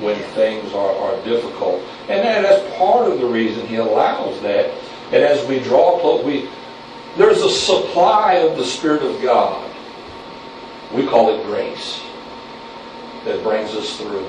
[0.00, 1.80] when things are, are difficult.
[2.08, 4.70] And that, that's part of the reason He allows that.
[5.06, 6.48] And as we draw close, we
[7.16, 9.70] there's a supply of the Spirit of God.
[10.92, 12.02] We call it grace
[13.24, 14.26] that brings us through.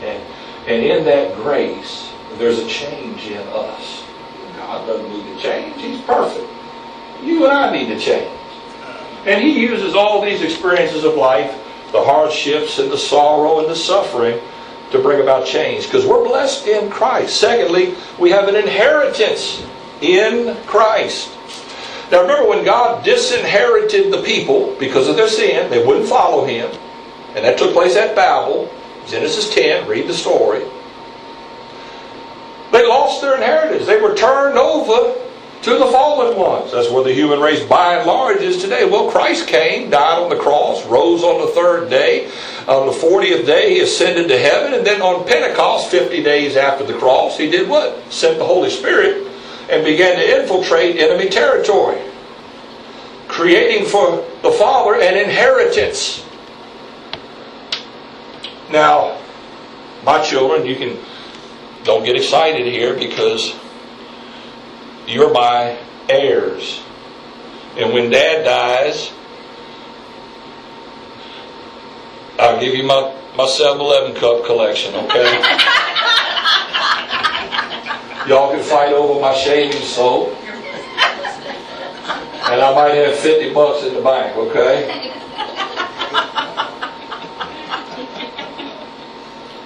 [0.00, 0.22] And,
[0.66, 4.04] and in that grace, there's a change in us.
[4.56, 5.80] God doesn't need to change.
[5.80, 6.48] He's perfect.
[7.22, 8.38] You and I need to change.
[9.26, 11.52] And he uses all these experiences of life,
[11.92, 14.40] the hardships and the sorrow and the suffering,
[14.90, 15.86] to bring about change.
[15.86, 17.38] Because we're blessed in Christ.
[17.38, 19.64] Secondly, we have an inheritance
[20.00, 21.30] in Christ.
[22.10, 26.70] Now remember when God disinherited the people because of their sin, they wouldn't follow him.
[27.34, 28.70] And that took place at Babel.
[29.06, 30.62] Genesis 10, read the story.
[32.70, 33.86] They lost their inheritance.
[33.86, 35.14] They were turned over
[35.62, 36.72] to the fallen ones.
[36.72, 38.84] That's where the human race by and large is today.
[38.84, 42.26] Well, Christ came, died on the cross, rose on the third day.
[42.66, 44.74] On the 40th day, he ascended to heaven.
[44.74, 48.12] And then on Pentecost, 50 days after the cross, he did what?
[48.12, 49.28] Sent the Holy Spirit
[49.70, 52.00] and began to infiltrate enemy territory,
[53.28, 56.26] creating for the Father an inheritance.
[58.70, 59.20] Now,
[60.04, 60.98] my children, you can
[61.84, 63.54] don't get excited here because
[65.06, 65.78] you're my
[66.08, 66.82] heirs.
[67.76, 69.12] And when dad dies,
[72.38, 75.32] I'll give you my, my 7 Eleven cup collection, okay?
[78.28, 80.36] Y'all can fight over my shaving soap.
[82.44, 85.10] And I might have 50 bucks in the bank, okay?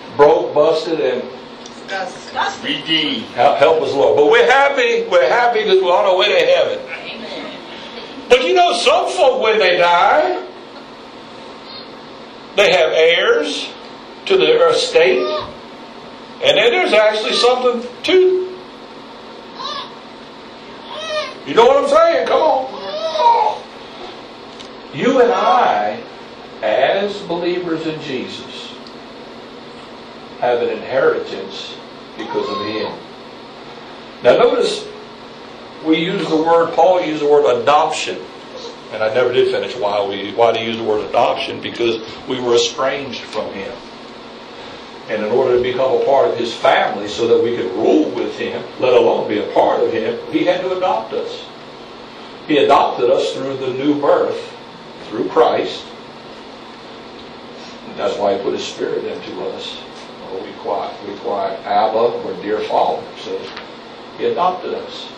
[0.17, 1.36] Broke, busted, and
[2.63, 3.27] Redeemed.
[3.27, 4.17] Help, help us, Lord.
[4.17, 5.07] But we're happy.
[5.09, 6.79] We're happy because we're on our way to heaven.
[8.29, 10.45] But you know, some folk, when they die,
[12.57, 13.73] they have heirs
[14.27, 15.23] to their estate.
[16.43, 18.59] And then there's actually something to.
[21.47, 22.27] You know what I'm saying?
[22.27, 23.63] Come on.
[24.93, 26.03] You and I,
[26.63, 28.56] as believers in Jesus,
[30.41, 31.75] have an inheritance
[32.17, 32.93] because of Him.
[34.23, 34.87] Now, notice
[35.85, 38.19] we use the word, Paul used the word adoption.
[38.93, 42.41] And I never did finish why we why to use the word adoption because we
[42.41, 43.75] were estranged from Him.
[45.09, 48.11] And in order to become a part of His family so that we could rule
[48.11, 51.45] with Him, let alone be a part of Him, He had to adopt us.
[52.47, 54.57] He adopted us through the new birth,
[55.09, 55.85] through Christ.
[57.89, 59.81] And that's why He put His Spirit into us
[60.33, 63.07] or we cry, we cry Abba or dear Father.
[63.19, 63.39] So
[64.19, 65.09] He adopted us.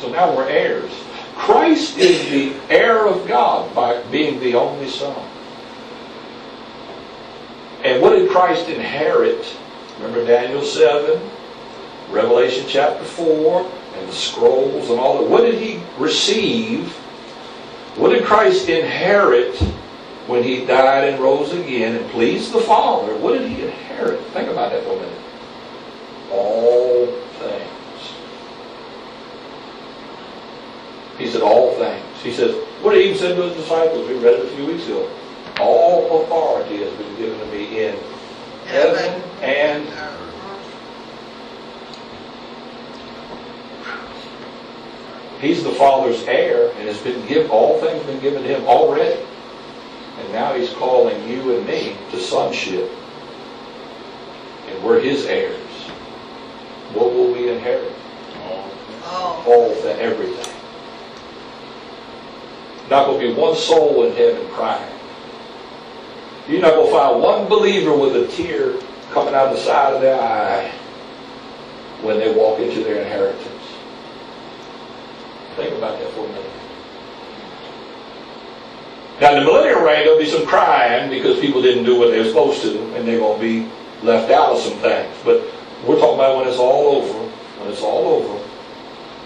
[0.00, 0.92] So now we're heirs.
[1.34, 5.16] Christ is the heir of God by being the only Son.
[7.82, 9.56] And what did Christ inherit?
[9.98, 11.20] Remember Daniel 7,
[12.10, 15.28] Revelation chapter 4, and the scrolls and all that.
[15.28, 16.92] What did he receive?
[17.96, 19.54] What did Christ inherit
[20.26, 23.14] when he died and rose again and pleased the Father?
[23.16, 24.20] What did he inherit?
[24.28, 25.20] Think about that for a minute.
[26.30, 27.06] All
[27.38, 28.12] things.
[31.18, 32.22] He said, all things.
[32.22, 34.08] He says, what did he even say to his disciples?
[34.08, 35.10] We read it a few weeks ago.
[35.60, 37.96] All authority has been given to me in
[38.66, 40.20] heaven and earth.
[45.40, 49.20] He's the Father's heir and has been given all things been given to him already.
[50.18, 52.90] And now he's calling you and me to sonship.
[54.68, 55.60] And we're his heirs.
[56.92, 57.92] What will we inherit?
[59.04, 60.54] Oh, All that everything.
[62.90, 64.94] Not going to be one soul in heaven crying.
[66.48, 68.74] You're not going to find one believer with a tear
[69.12, 70.70] coming out the side of their eye
[72.02, 73.48] when they walk into their inheritance.
[75.56, 76.50] Think about that for a minute.
[79.20, 82.18] Now, in the millennial reign, there'll be some crying because people didn't do what they
[82.18, 83.70] were supposed to, and they're going to be
[84.04, 85.14] left out of some things.
[85.24, 85.42] But
[85.86, 87.18] we're talking about when it's all over,
[87.60, 88.44] when it's all over,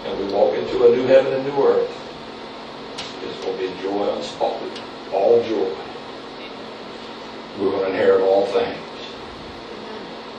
[0.05, 1.89] and we walk into a new heaven and new earth.
[3.23, 4.79] It's going to be joy unspotted,
[5.11, 5.75] all joy.
[7.57, 8.77] We're going to inherit all things.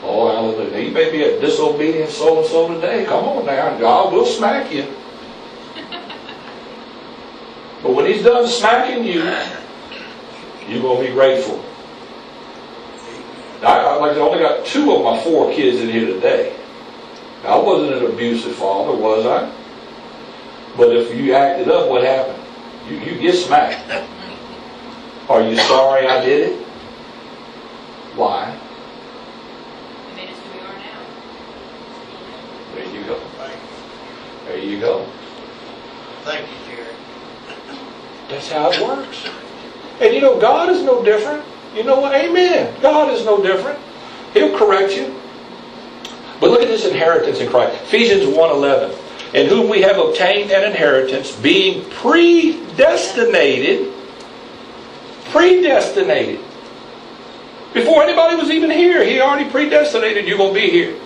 [0.02, 0.70] Oh, hallelujah.
[0.70, 3.04] Now, you may be a disobedient so and so today.
[3.04, 3.76] Come on now.
[3.78, 4.94] God will smack you.
[7.82, 9.22] But when he's done smacking you,
[10.68, 11.64] you're going to be grateful.
[13.62, 16.56] I, I, like I only got two of my four kids in here today.
[17.44, 19.50] I wasn't an abusive father, was I?
[20.76, 22.42] But if you acted up, what happened?
[22.88, 23.90] You, you get smacked.
[25.28, 26.66] Are you sorry I did it?
[28.16, 28.50] Why?
[30.10, 31.00] It made us who we are now.
[32.74, 33.20] There you go.
[34.46, 35.06] There you go.
[36.24, 36.79] Thank you, Jerry.
[38.30, 39.28] That's how it works.
[40.00, 41.44] And you know, God is no different.
[41.74, 42.14] You know what?
[42.14, 42.80] Amen.
[42.80, 43.78] God is no different.
[44.32, 45.20] He'll correct you.
[46.40, 47.82] But look at this inheritance in Christ.
[47.82, 49.34] Ephesians 1.11.
[49.34, 53.92] In whom we have obtained an inheritance, being predestinated.
[55.26, 56.40] Predestinated.
[57.72, 60.98] Before anybody was even here, He already predestinated you're going to be here.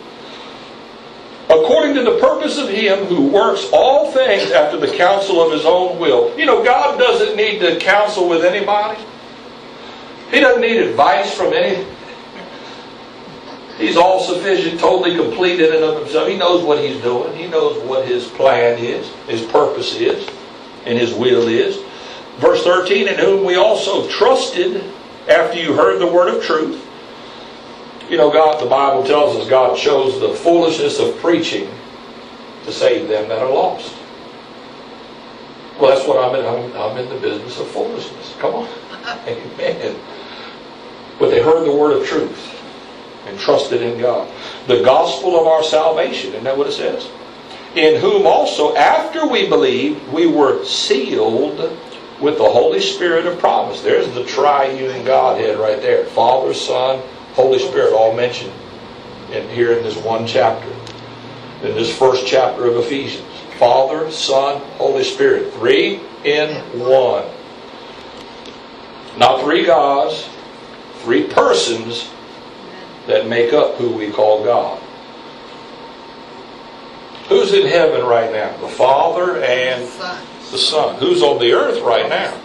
[1.45, 5.65] According to the purpose of Him who works all things after the counsel of His
[5.65, 6.37] own will.
[6.39, 9.01] You know, God doesn't need to counsel with anybody.
[10.31, 11.87] He doesn't need advice from any.
[13.79, 16.29] He's all sufficient, totally complete in and of himself.
[16.29, 17.37] He knows what he's doing.
[17.37, 20.29] He knows what his plan is, his purpose is,
[20.87, 21.79] and his will is.
[22.39, 24.85] Verse 13, in whom we also trusted
[25.29, 26.85] after you heard the word of truth.
[28.09, 31.71] You know, God, the Bible tells us God chose the foolishness of preaching
[32.65, 33.95] to save them that are lost.
[35.81, 36.47] Well, that's what I'm in.
[36.47, 38.35] I'm, I'm in the business of foolishness.
[38.39, 38.69] Come on.
[39.27, 39.99] Amen.
[41.19, 42.61] But they heard the word of truth
[43.27, 44.31] and trusted in God.
[44.67, 47.09] The gospel of our salvation, isn't that what it says?
[47.75, 51.59] In whom also, after we believed, we were sealed
[52.21, 53.81] with the Holy Spirit of promise.
[53.81, 56.05] There's the triune Godhead right there.
[56.07, 57.03] Father, Son,
[57.35, 58.53] Holy Spirit, all mentioned
[59.33, 60.69] in here in this one chapter.
[61.63, 63.27] In this first chapter of Ephesians.
[63.59, 65.53] Father, Son, Holy Spirit.
[65.55, 67.25] Three in one.
[69.17, 70.29] Not three gods,
[71.03, 72.11] three persons
[73.07, 74.81] that make up who we call God.
[77.29, 78.57] Who's in heaven right now?
[78.59, 79.83] The Father and
[80.51, 80.97] the Son.
[80.97, 82.37] Who's on the earth right now?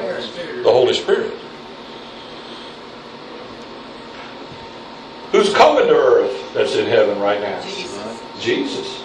[0.64, 1.39] The Holy Spirit.
[5.40, 7.62] Who's coming to earth that's in heaven right now?
[7.62, 8.22] Jesus.
[8.42, 9.02] Jesus.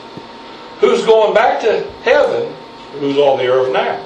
[0.81, 2.53] Who's going back to heaven?
[2.99, 4.05] Who's on the earth now?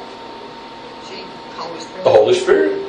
[1.57, 2.83] Holy The Holy Spirit.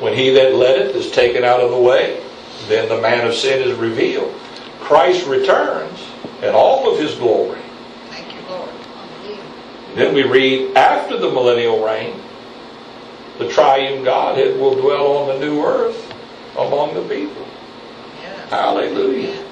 [0.00, 2.24] When he that letteth is taken out of the way,
[2.66, 4.34] then the man of sin is revealed.
[4.80, 6.00] Christ returns
[6.40, 7.60] in all of his glory.
[8.08, 8.70] Thank you, Lord.
[9.96, 12.18] Then we read, after the millennial reign,
[13.36, 16.10] the triune Godhead will dwell on the new earth
[16.56, 17.46] among the people.
[18.50, 19.46] Hallelujah.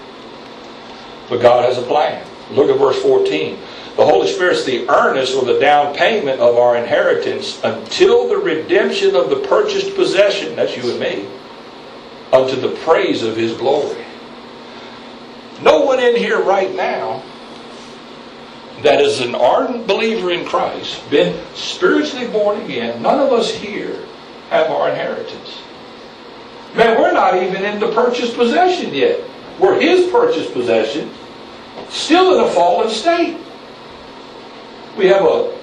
[1.28, 2.26] But God has a plan.
[2.50, 3.58] Look at verse 14.
[3.96, 9.14] The Holy Spirit's the earnest or the down payment of our inheritance until the redemption
[9.14, 11.28] of the purchased possession, that's you and me,
[12.32, 14.04] unto the praise of His glory.
[15.62, 17.22] No one in here right now
[18.82, 24.04] that is an ardent believer in Christ, been spiritually born again, none of us here
[24.50, 25.58] have our inheritance.
[26.74, 29.20] Man, we're not even in the purchased possession yet.
[29.58, 31.10] We're His purchased possession,
[31.88, 33.36] still in a fallen state.
[34.96, 35.56] We have a,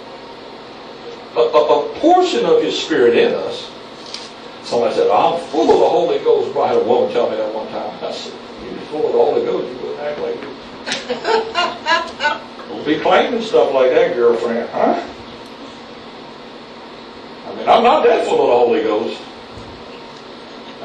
[1.36, 3.72] a, a, a portion of His Spirit in us.
[4.64, 6.58] Somebody said, I'm full of the Holy Ghost.
[6.58, 8.04] I had a woman tell me that one time.
[8.04, 8.34] I said,
[8.64, 9.72] You're full of the Holy Ghost.
[9.72, 10.56] You wouldn't act like it.
[12.70, 15.08] Don't be claiming stuff like that, girlfriend, huh?
[17.46, 19.22] I mean, I'm not that full of the Holy Ghost.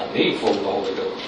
[0.01, 1.25] I need of the Holy Ghost.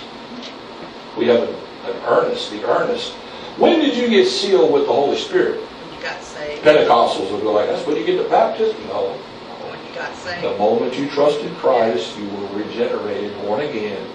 [1.19, 1.55] We have an,
[1.85, 3.13] an earnest, the earnest.
[3.59, 5.61] When did you get sealed with the Holy Spirit?
[5.61, 6.65] When you got saved.
[6.65, 8.83] Pentecostals will go like, that's when you get the baptism.
[8.87, 9.13] No.
[9.13, 10.43] When you got saved.
[10.43, 14.09] The moment you trusted Christ, you were regenerated, born again.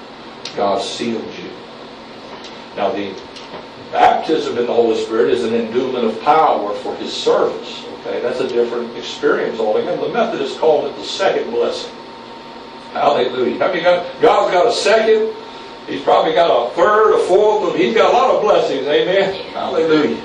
[0.55, 1.51] God sealed you.
[2.76, 3.14] Now, the
[3.91, 7.86] baptism in the Holy Spirit is an endowment of power for His service.
[7.99, 10.08] Okay, that's a different experience altogether.
[10.08, 11.93] The Methodists called it the second blessing.
[13.02, 13.54] Hallelujah.
[13.54, 15.36] You got, God's got a second.
[15.88, 17.76] He's probably got a third, a fourth.
[17.76, 18.88] He's got a lot of blessings.
[18.88, 19.34] Amen.
[19.54, 20.22] Hallelujah.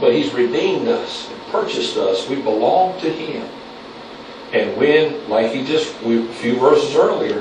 [0.00, 2.28] But He's redeemed us purchased us.
[2.28, 3.46] We belong to Him.
[4.52, 7.40] And when, like He just, we, a few verses earlier,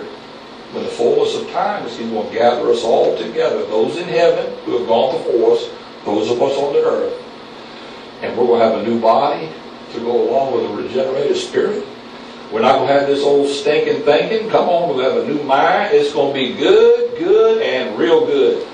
[0.74, 3.66] when the fullness of time is, He's going to gather us all together.
[3.66, 5.70] Those in heaven who have gone before us,
[6.06, 7.18] those of us on the earth.
[8.22, 9.50] And we're going to have a new body
[9.94, 11.88] to go along with a regenerated spirit.
[12.52, 14.50] We're not going to have this old stinking thinking.
[14.50, 15.94] Come on, we'll have a new mind.
[15.94, 18.68] It's going to be good, good, and real good.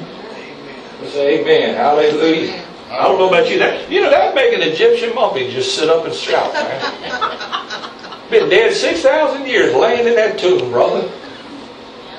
[0.00, 1.10] Amen.
[1.10, 1.76] Say amen.
[1.76, 2.66] Hallelujah.
[2.90, 3.58] I don't know about you.
[3.58, 7.90] That you know that would make an Egyptian mummy just sit up and shout, man.
[8.30, 11.08] Been dead six thousand years, laying in that tomb, brother.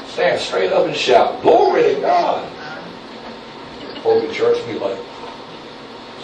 [0.08, 2.48] Stand straight up and shout, "Glory to God!"
[4.04, 4.98] Holy church be like,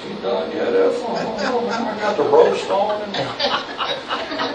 [0.02, 0.72] "She done yet?
[0.72, 1.18] That's all.
[1.70, 4.54] I got the roast on." And...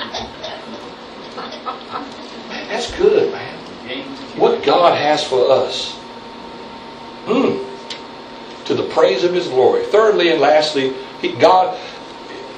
[2.49, 3.55] Man, that's good, man.
[4.39, 5.93] What God has for us.
[7.27, 7.69] Hmm
[8.69, 9.85] to the praise of his glory.
[9.87, 11.77] Thirdly and lastly, he, God,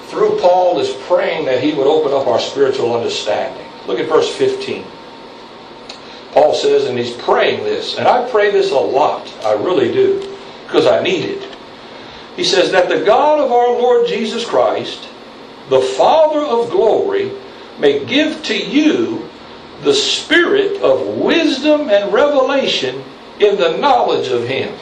[0.08, 3.64] through Paul, is praying that he would open up our spiritual understanding.
[3.86, 4.84] Look at verse 15.
[6.32, 10.36] Paul says, and he's praying this, and I pray this a lot, I really do,
[10.66, 11.56] because I need it.
[12.34, 15.08] He says, that the God of our Lord Jesus Christ,
[15.68, 17.30] the Father of glory,
[17.78, 19.29] may give to you
[19.82, 23.02] the spirit of wisdom and revelation
[23.38, 24.74] in the knowledge of him.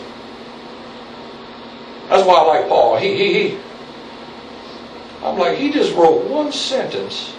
[2.08, 2.96] That's why I like Paul.
[2.96, 3.58] He, he, he.
[5.22, 7.34] I'm like, he just wrote one sentence,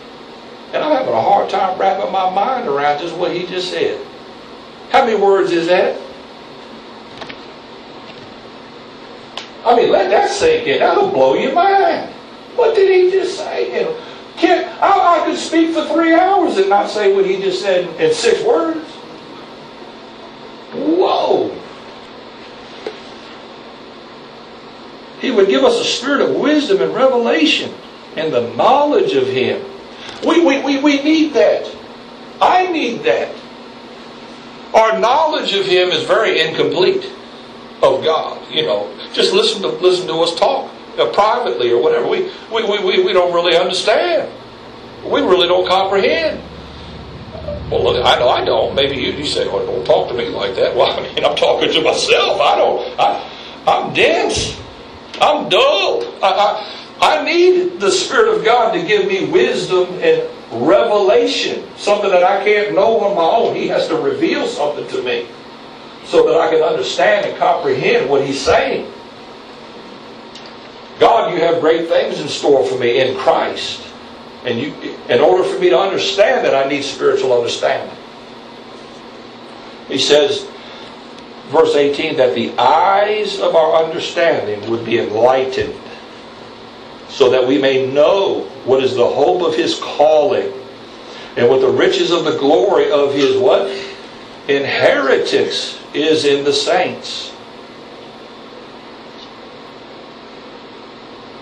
[0.73, 4.05] and I'm having a hard time wrapping my mind around just what he just said.
[4.91, 5.99] How many words is that?
[9.65, 10.79] I mean, let that sink in.
[10.79, 12.13] That'll blow your mind.
[12.55, 13.73] What did he just say?
[13.77, 14.01] You know,
[14.39, 17.87] can't, I, I could speak for three hours and not say what he just said
[17.99, 18.85] in, six words.
[20.71, 21.55] Whoa.
[25.19, 27.73] He would give us a spirit of wisdom and revelation
[28.15, 29.61] and the knowledge of Him.
[30.25, 31.69] We, we, we, we need that.
[32.41, 33.35] I need that.
[34.73, 37.11] Our knowledge of Him is very incomplete
[37.83, 38.39] of God.
[38.49, 42.07] You know, just listen to listen to us talk Uh, privately or whatever.
[42.07, 44.29] We, we, we, we, we don't really understand.
[45.05, 46.43] We really don't comprehend.
[47.71, 48.75] Well, look, I know I don't.
[48.75, 51.35] Maybe you, you say, "Well, don't talk to me like that." Well, I mean, I'm
[51.35, 52.41] talking to myself.
[52.41, 52.99] I don't.
[52.99, 53.29] I,
[53.67, 54.59] I'm dense.
[55.21, 56.03] I'm dull.
[56.23, 56.31] I,
[57.01, 62.23] I, I need the Spirit of God to give me wisdom and revelation, something that
[62.23, 63.55] I can't know on my own.
[63.55, 65.27] He has to reveal something to me
[66.05, 68.91] so that I can understand and comprehend what He's saying.
[70.99, 73.81] God, you have great things in store for me in Christ.
[74.45, 74.73] And you,
[75.09, 77.95] in order for me to understand that, I need spiritual understanding.
[79.87, 80.47] He says,
[81.47, 85.73] verse 18, that the eyes of our understanding would be enlightened,
[87.09, 90.53] so that we may know what is the hope of his calling,
[91.35, 93.67] and what the riches of the glory of his what?
[94.47, 97.28] Inheritance is in the saints.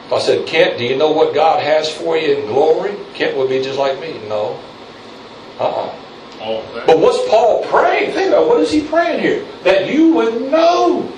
[0.08, 2.96] If I said, Kent, do you know what God has for you in glory?
[3.14, 4.18] Kent would be just like me.
[4.30, 4.58] No.
[5.60, 5.94] Uh-uh.
[6.86, 8.14] But what's Paul praying?
[8.14, 9.46] Think about what is he praying here?
[9.64, 11.12] That you would know,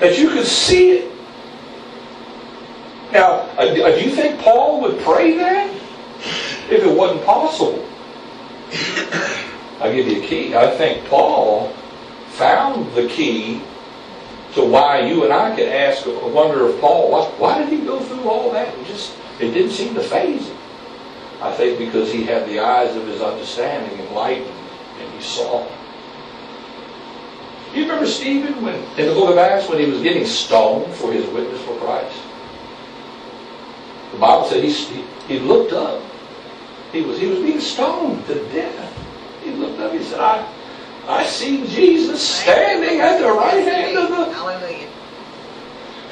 [0.00, 1.12] that you could see it.
[3.10, 5.74] Now, uh, do you think Paul would pray that
[6.68, 7.88] if it wasn't possible?
[9.80, 10.54] I'll give you a key.
[10.54, 11.72] I think Paul
[12.32, 13.62] found the key
[14.54, 17.84] to why you and I could ask, a wonder of Paul, why, why did he
[17.84, 18.74] go through all that?
[18.74, 20.56] and just it didn't seem to faze him.
[21.40, 24.50] I think because he had the eyes of his understanding enlightened
[24.98, 25.66] and he saw.
[27.72, 31.12] You remember Stephen when in the book of Acts when he was getting stoned for
[31.12, 32.20] his witness for Christ?
[34.12, 36.02] The Bible said he, he, he looked up.
[36.92, 38.96] He was he was being stoned to death.
[39.44, 40.46] He looked up, he said, I
[41.10, 44.88] I see Jesus standing at the right hand of the Hallelujah.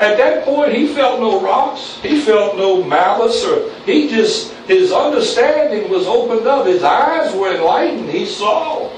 [0.01, 2.01] at that point, he felt no rocks.
[2.03, 6.67] He felt no malice, or he just his understanding was opened up.
[6.67, 8.11] His eyes were enlightened.
[8.11, 8.91] He saw,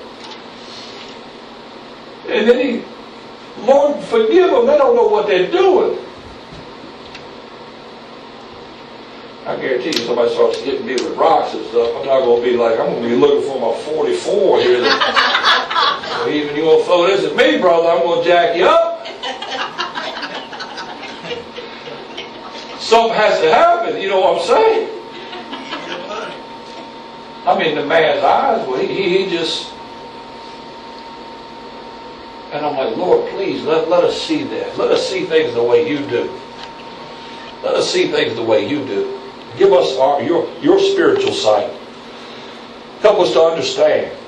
[2.29, 2.85] and then he,
[3.67, 4.67] Lord, forgive them.
[4.67, 5.99] They don't know what they're doing.
[9.45, 11.95] I guarantee you, somebody starts hitting me with rocks and stuff.
[11.97, 15.27] I'm not going to be like, I'm going to be looking for my 44 here.
[16.21, 18.67] That, even you want to throw this at me, brother, I'm going to jack you
[18.67, 19.07] up.
[22.81, 24.89] Something has to happen, you know what I'm saying?
[27.47, 29.73] I mean, the man's eyes, well, he, he, he just.
[32.53, 34.77] And I'm like, Lord, please let, let us see that.
[34.77, 36.39] Let us see things the way you do.
[37.63, 39.19] Let us see things the way you do.
[39.57, 41.71] Give us our, your, your spiritual sight.
[43.01, 44.20] Help us to understand.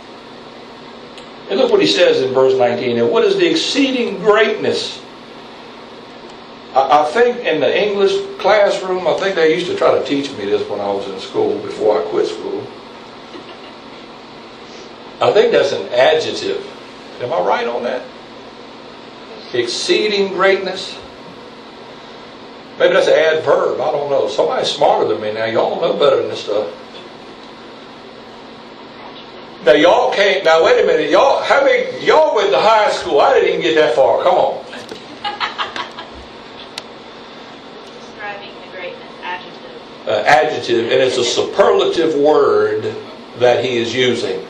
[1.50, 2.98] And look what he says in verse 19.
[2.98, 5.02] And what is the exceeding greatness
[6.74, 10.46] I think in the English classroom, I think they used to try to teach me
[10.46, 12.66] this when I was in school before I quit school.
[15.20, 16.66] I think that's an adjective.
[17.20, 18.02] Am I right on that?
[19.52, 20.98] Exceeding greatness.
[22.78, 23.78] Maybe that's an adverb.
[23.78, 24.28] I don't know.
[24.28, 25.44] Somebody's smarter than me now.
[25.44, 26.72] Y'all know better than this stuff.
[29.64, 30.44] Now y'all can't.
[30.44, 31.10] Now wait a minute.
[31.10, 32.04] Y'all, how many?
[32.04, 33.20] Y'all went to high school.
[33.20, 34.22] I didn't even get that far.
[34.24, 34.64] Come on.
[38.00, 40.08] Describing the greatness, adjective.
[40.08, 42.92] uh, adjective, and it's a superlative word
[43.38, 44.44] that he is using.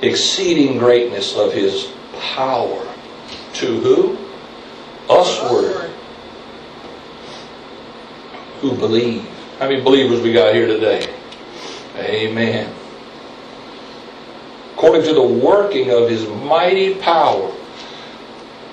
[0.00, 2.82] Exceeding greatness of his power.
[3.54, 4.16] To who?
[5.10, 5.90] Usward.
[8.60, 9.35] Who believe.
[9.58, 11.08] How many believers we got here today?
[11.96, 12.70] Amen.
[14.74, 17.50] According to the working of his mighty power.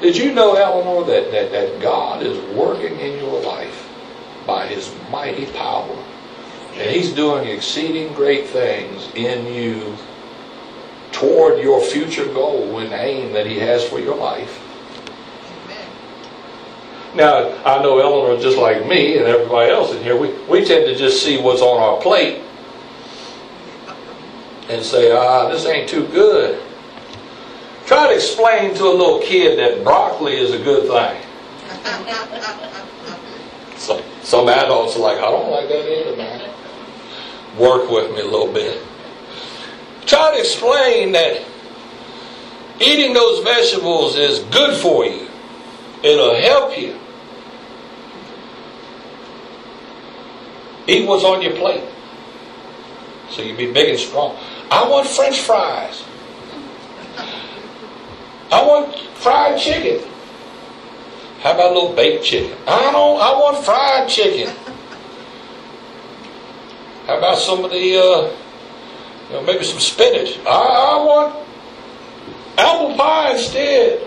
[0.02, 3.90] Did you know, Eleanor, that, that, that God is working in your life
[4.46, 5.98] by his mighty power?
[6.74, 9.96] And he's doing exceeding great things in you
[11.14, 14.62] toward your future goal and aim that he has for your life.
[17.16, 20.86] Now, I know Eleanor, just like me and everybody else in here, we, we tend
[20.86, 22.42] to just see what's on our plate.
[24.70, 26.62] and say, ah, this ain't too good.
[27.86, 31.22] Try to explain to a little kid that broccoli is a good thing.
[33.78, 36.50] Some, some adults are like, I don't like that either, man.
[37.58, 38.82] Work with me a little bit.
[40.06, 41.44] Try to explain that
[42.80, 45.28] eating those vegetables is good for you.
[46.02, 46.98] It'll help you.
[50.88, 51.84] Eat what's on your plate.
[53.32, 54.38] So you be big and strong.
[54.70, 56.04] I want french fries.
[58.52, 60.08] I want fried chicken.
[61.40, 62.58] How about a little baked chicken?
[62.68, 63.20] I don't.
[63.20, 64.54] I want fried chicken.
[67.08, 68.32] How about some of the, uh,
[69.28, 70.38] you know, maybe some spinach?
[70.46, 71.48] I, I want
[72.58, 74.00] apple pie instead.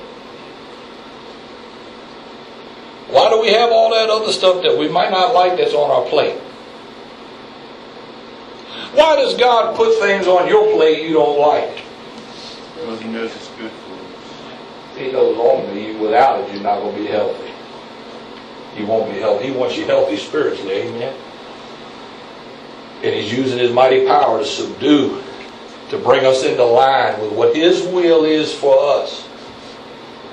[3.08, 5.90] Why do we have all that other stuff that we might not like that's on
[5.90, 6.40] our plate?
[8.94, 11.82] Why does God put things on your plate you don't like?
[12.74, 14.96] Because he knows it's good for us.
[14.96, 17.52] He knows only without it you're not going to be healthy.
[18.76, 19.46] You won't be healthy.
[19.46, 21.14] He wants you healthy spiritually, amen?
[23.02, 25.22] And He's using His mighty power to subdue,
[25.90, 29.26] to bring us into line with what His will is for us.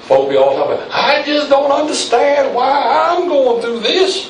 [0.01, 4.29] Folk be all talking I just don't understand why I'm going through this.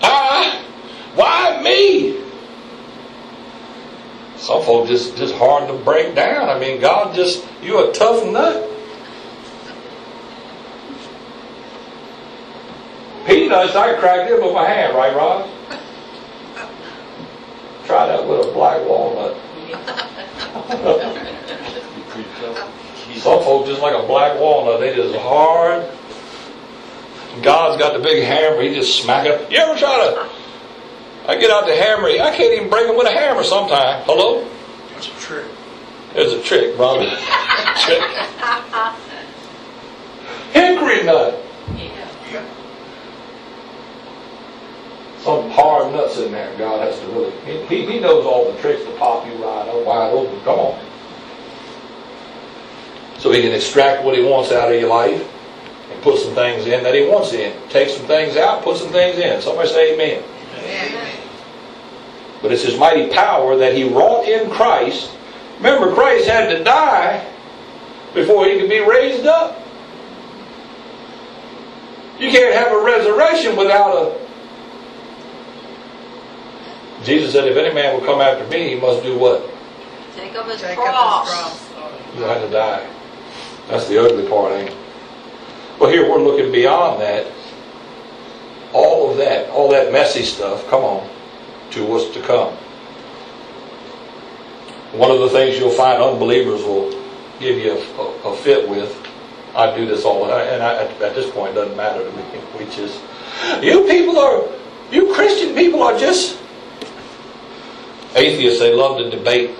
[0.00, 0.64] I,
[1.16, 2.17] why me?
[4.38, 6.48] Some folks just just hard to break down.
[6.48, 8.64] I mean, God just you a tough nut.
[13.26, 15.50] Peanuts, I cracked them with my hand, right, Ross?
[17.84, 19.36] Try that with a black walnut.
[23.18, 24.80] Some folks just like a black walnut.
[24.80, 25.86] They just hard.
[27.42, 28.62] God's got the big hammer.
[28.62, 29.50] He just smack it.
[29.50, 30.37] You ever try to?
[31.28, 32.08] I get out the hammer.
[32.08, 33.44] I can't even break them with a hammer.
[33.44, 34.04] Sometimes.
[34.06, 34.48] Hello.
[34.94, 35.44] That's a trick.
[36.14, 37.04] There's a trick, brother.
[37.04, 38.02] trick.
[40.52, 41.38] Hickory nut.
[41.76, 42.44] Yeah.
[45.20, 46.56] Some hard nuts in there.
[46.56, 47.32] God has to really.
[47.42, 50.40] He, he, he knows all the tricks to pop you right up, wide open.
[50.40, 50.80] Come on.
[53.18, 55.20] So he can extract what he wants out of your life
[55.92, 57.52] and put some things in that he wants in.
[57.68, 59.42] Take some things out, put some things in.
[59.42, 60.24] Somebody say amen.
[60.54, 61.17] Amen.
[62.42, 65.10] But it's his mighty power that he wrought in Christ.
[65.56, 67.26] Remember, Christ had to die
[68.14, 69.60] before he could be raised up.
[72.18, 74.28] You can't have a resurrection without a.
[77.04, 79.48] Jesus said, if any man will come after me, he must do what?
[80.16, 81.28] Take up his Take up cross.
[81.28, 82.16] his cross.
[82.16, 82.88] You have to die.
[83.68, 84.76] That's the ugly part, ain't it?
[85.78, 87.26] Well, here we're looking beyond that.
[88.72, 91.08] All of that, all that messy stuff, come on,
[91.72, 92.54] to what's to come.
[94.92, 96.90] One of the things you'll find unbelievers will
[97.38, 98.96] give you a, a, a fit with.
[99.54, 102.16] I do this all the time, and I, at, this point, it doesn't matter to
[102.16, 102.22] me.
[102.58, 103.00] We just,
[103.62, 104.44] you people are,
[104.90, 106.40] you Christian people are just
[108.16, 108.58] atheists.
[108.58, 109.56] They love to debate.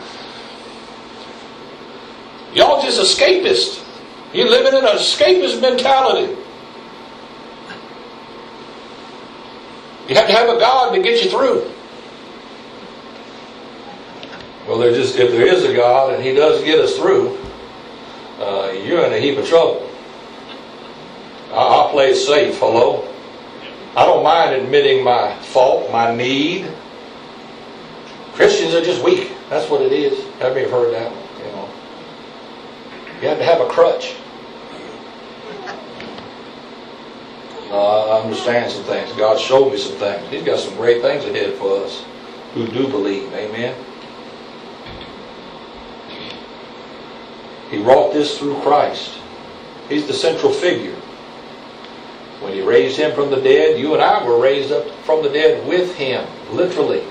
[2.55, 3.85] Y'all just escapists.
[4.33, 6.35] You're living in an escapist mentality.
[10.09, 11.71] You have to have a God to get you through.
[14.79, 17.37] There just if there is a God and He does get us through,
[18.39, 19.89] uh, you're in a heap of trouble.
[21.53, 22.59] I- play it safe.
[22.59, 23.09] Hello.
[23.97, 26.71] I don't mind admitting my fault, my need.
[28.35, 29.33] Christians are just weak.
[29.51, 30.23] That's what it is.
[30.41, 31.11] Have you heard that?
[31.11, 31.47] one?
[31.47, 31.69] You know,
[33.23, 34.15] you have to have a crutch.
[37.71, 39.13] Uh, I understand some things.
[39.15, 40.29] God showed me some things.
[40.31, 42.05] He's got some great things ahead for us
[42.55, 43.33] who do believe.
[43.35, 43.75] Amen.
[47.71, 49.19] He wrought this through Christ.
[49.89, 50.95] He's the central figure.
[52.41, 55.29] When he raised him from the dead, you and I were raised up from the
[55.29, 57.03] dead with him, literally.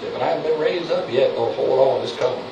[0.00, 1.32] Say, but I haven't been raised up yet.
[1.36, 2.44] Oh, hold on, it's coming.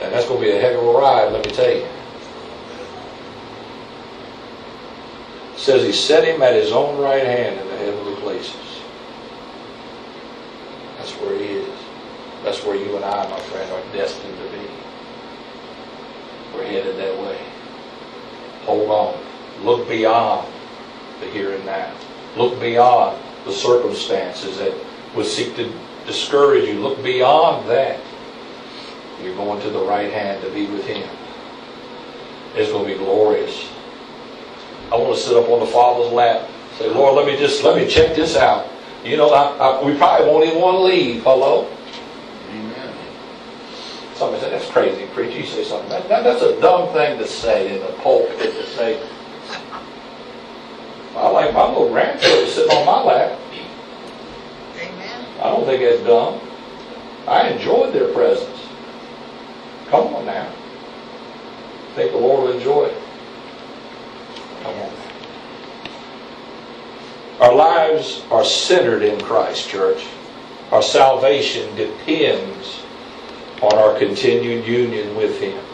[0.00, 1.86] And that's going to be a heck of a ride, let me tell you.
[5.56, 8.56] Says he set him at his own right hand in the heavenly places.
[10.96, 11.78] That's where he is.
[12.42, 14.71] That's where you and I, my friend, are destined to be.
[16.54, 17.38] We're headed that way.
[18.64, 19.64] Hold on.
[19.64, 20.52] Look beyond
[21.20, 21.94] the here and now.
[22.36, 24.74] Look beyond the circumstances that
[25.14, 25.72] would seek to
[26.06, 26.80] discourage you.
[26.80, 28.00] Look beyond that.
[29.22, 31.08] You're going to the right hand to be with Him.
[32.54, 33.68] It's going to be glorious.
[34.90, 36.48] I want to sit up on the Father's lap.
[36.78, 38.68] Say, Lord, let me just let me check this out.
[39.04, 41.22] You know, I, I, we probably won't even want to leave.
[41.22, 41.71] Hello.
[44.22, 45.36] Somebody said, that's crazy, preacher.
[45.36, 45.88] You say something.
[45.88, 49.04] That, that, that's a dumb thing to say in a pulpit to say.
[51.16, 53.36] I like my little grandchildren sitting on my lap.
[54.76, 55.26] Amen.
[55.40, 56.40] I don't think that's dumb.
[57.26, 58.60] I enjoyed their presence.
[59.88, 60.48] Come on now.
[61.96, 63.02] Think the Lord will enjoy it.
[64.62, 64.92] Come on.
[67.40, 70.06] Our lives are centered in Christ, church.
[70.70, 72.81] Our salvation depends
[73.62, 75.64] on our continued union with Him.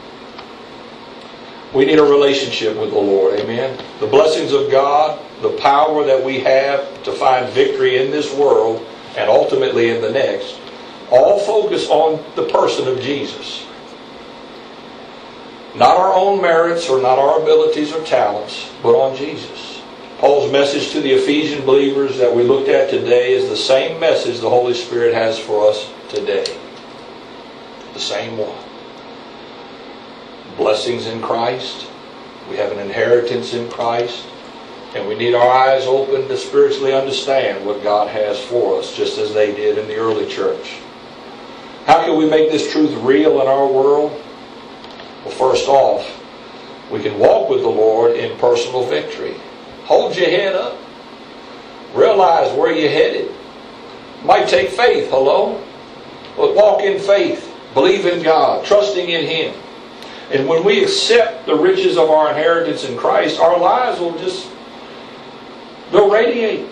[1.75, 3.39] We need a relationship with the Lord.
[3.41, 3.79] Amen.
[4.01, 8.87] The blessings of God, the power that we have to find victory in this world
[9.17, 10.59] and ultimately in the next,
[11.11, 13.67] all focus on the person of Jesus.
[15.75, 19.83] Not our own merits or not our abilities or talents, but on Jesus.
[20.19, 24.41] Paul's message to the Ephesian believers that we looked at today is the same message
[24.41, 26.45] the Holy Spirit has for us today.
[27.99, 28.57] The same one.
[30.57, 31.89] Blessings in Christ.
[32.49, 34.25] We have an inheritance in Christ.
[34.95, 39.19] And we need our eyes open to spiritually understand what God has for us, just
[39.19, 40.77] as they did in the early church.
[41.87, 44.13] How can we make this truth real in our world?
[45.25, 46.09] Well, first off,
[46.93, 49.35] we can walk with the Lord in personal victory.
[49.87, 50.79] Hold your head up.
[51.95, 53.35] Realize where you're headed.
[54.23, 55.61] Might take faith, hello?
[56.37, 57.57] But walk in faith.
[57.79, 58.65] Believe in God.
[58.65, 59.55] Trusting in Him.
[60.33, 64.51] And when we accept the riches of our inheritance in Christ, our lives will just,
[65.93, 66.69] they'll radiate.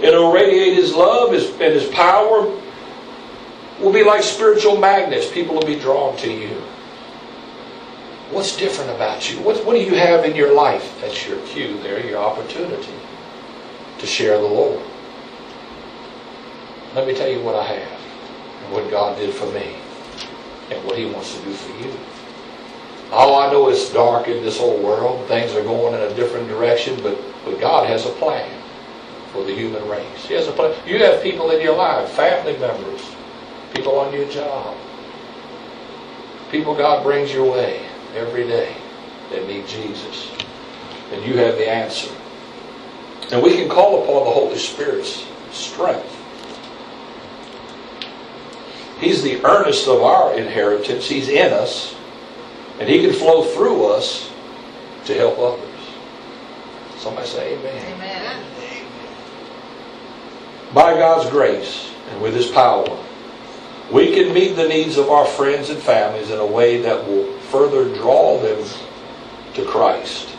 [0.00, 2.58] It'll radiate His love His, and His power.
[3.78, 5.30] Will be like spiritual magnets.
[5.30, 6.56] People will be drawn to you.
[8.30, 9.38] What's different about you?
[9.42, 10.98] What, what do you have in your life?
[11.02, 12.94] That's your cue there, your opportunity
[13.98, 14.82] to share the Lord.
[16.94, 17.95] Let me tell you what I have
[18.70, 19.76] what God did for me
[20.70, 21.92] and what He wants to do for you.
[23.12, 25.26] Oh, I know it's dark in this whole world.
[25.28, 28.50] Things are going in a different direction, but, but God has a plan
[29.32, 30.26] for the human race.
[30.26, 30.74] He has a plan.
[30.86, 33.02] You have people in your life, family members,
[33.74, 34.76] people on your job,
[36.50, 38.74] people God brings your way every day
[39.30, 40.30] that need Jesus.
[41.12, 42.12] And you have the answer.
[43.30, 46.15] And we can call upon the Holy Spirit's strength.
[48.98, 51.08] He's the earnest of our inheritance.
[51.08, 51.94] He's in us.
[52.78, 54.30] And He can flow through us
[55.06, 55.62] to help others.
[56.98, 57.94] Somebody say amen.
[57.94, 58.42] Amen.
[60.74, 62.86] By God's grace and with His power,
[63.90, 67.32] we can meet the needs of our friends and families in a way that will
[67.38, 68.62] further draw them
[69.54, 70.34] to Christ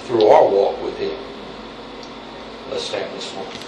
[0.00, 1.16] through our walk with Him.
[2.70, 3.67] Let's stand this morning.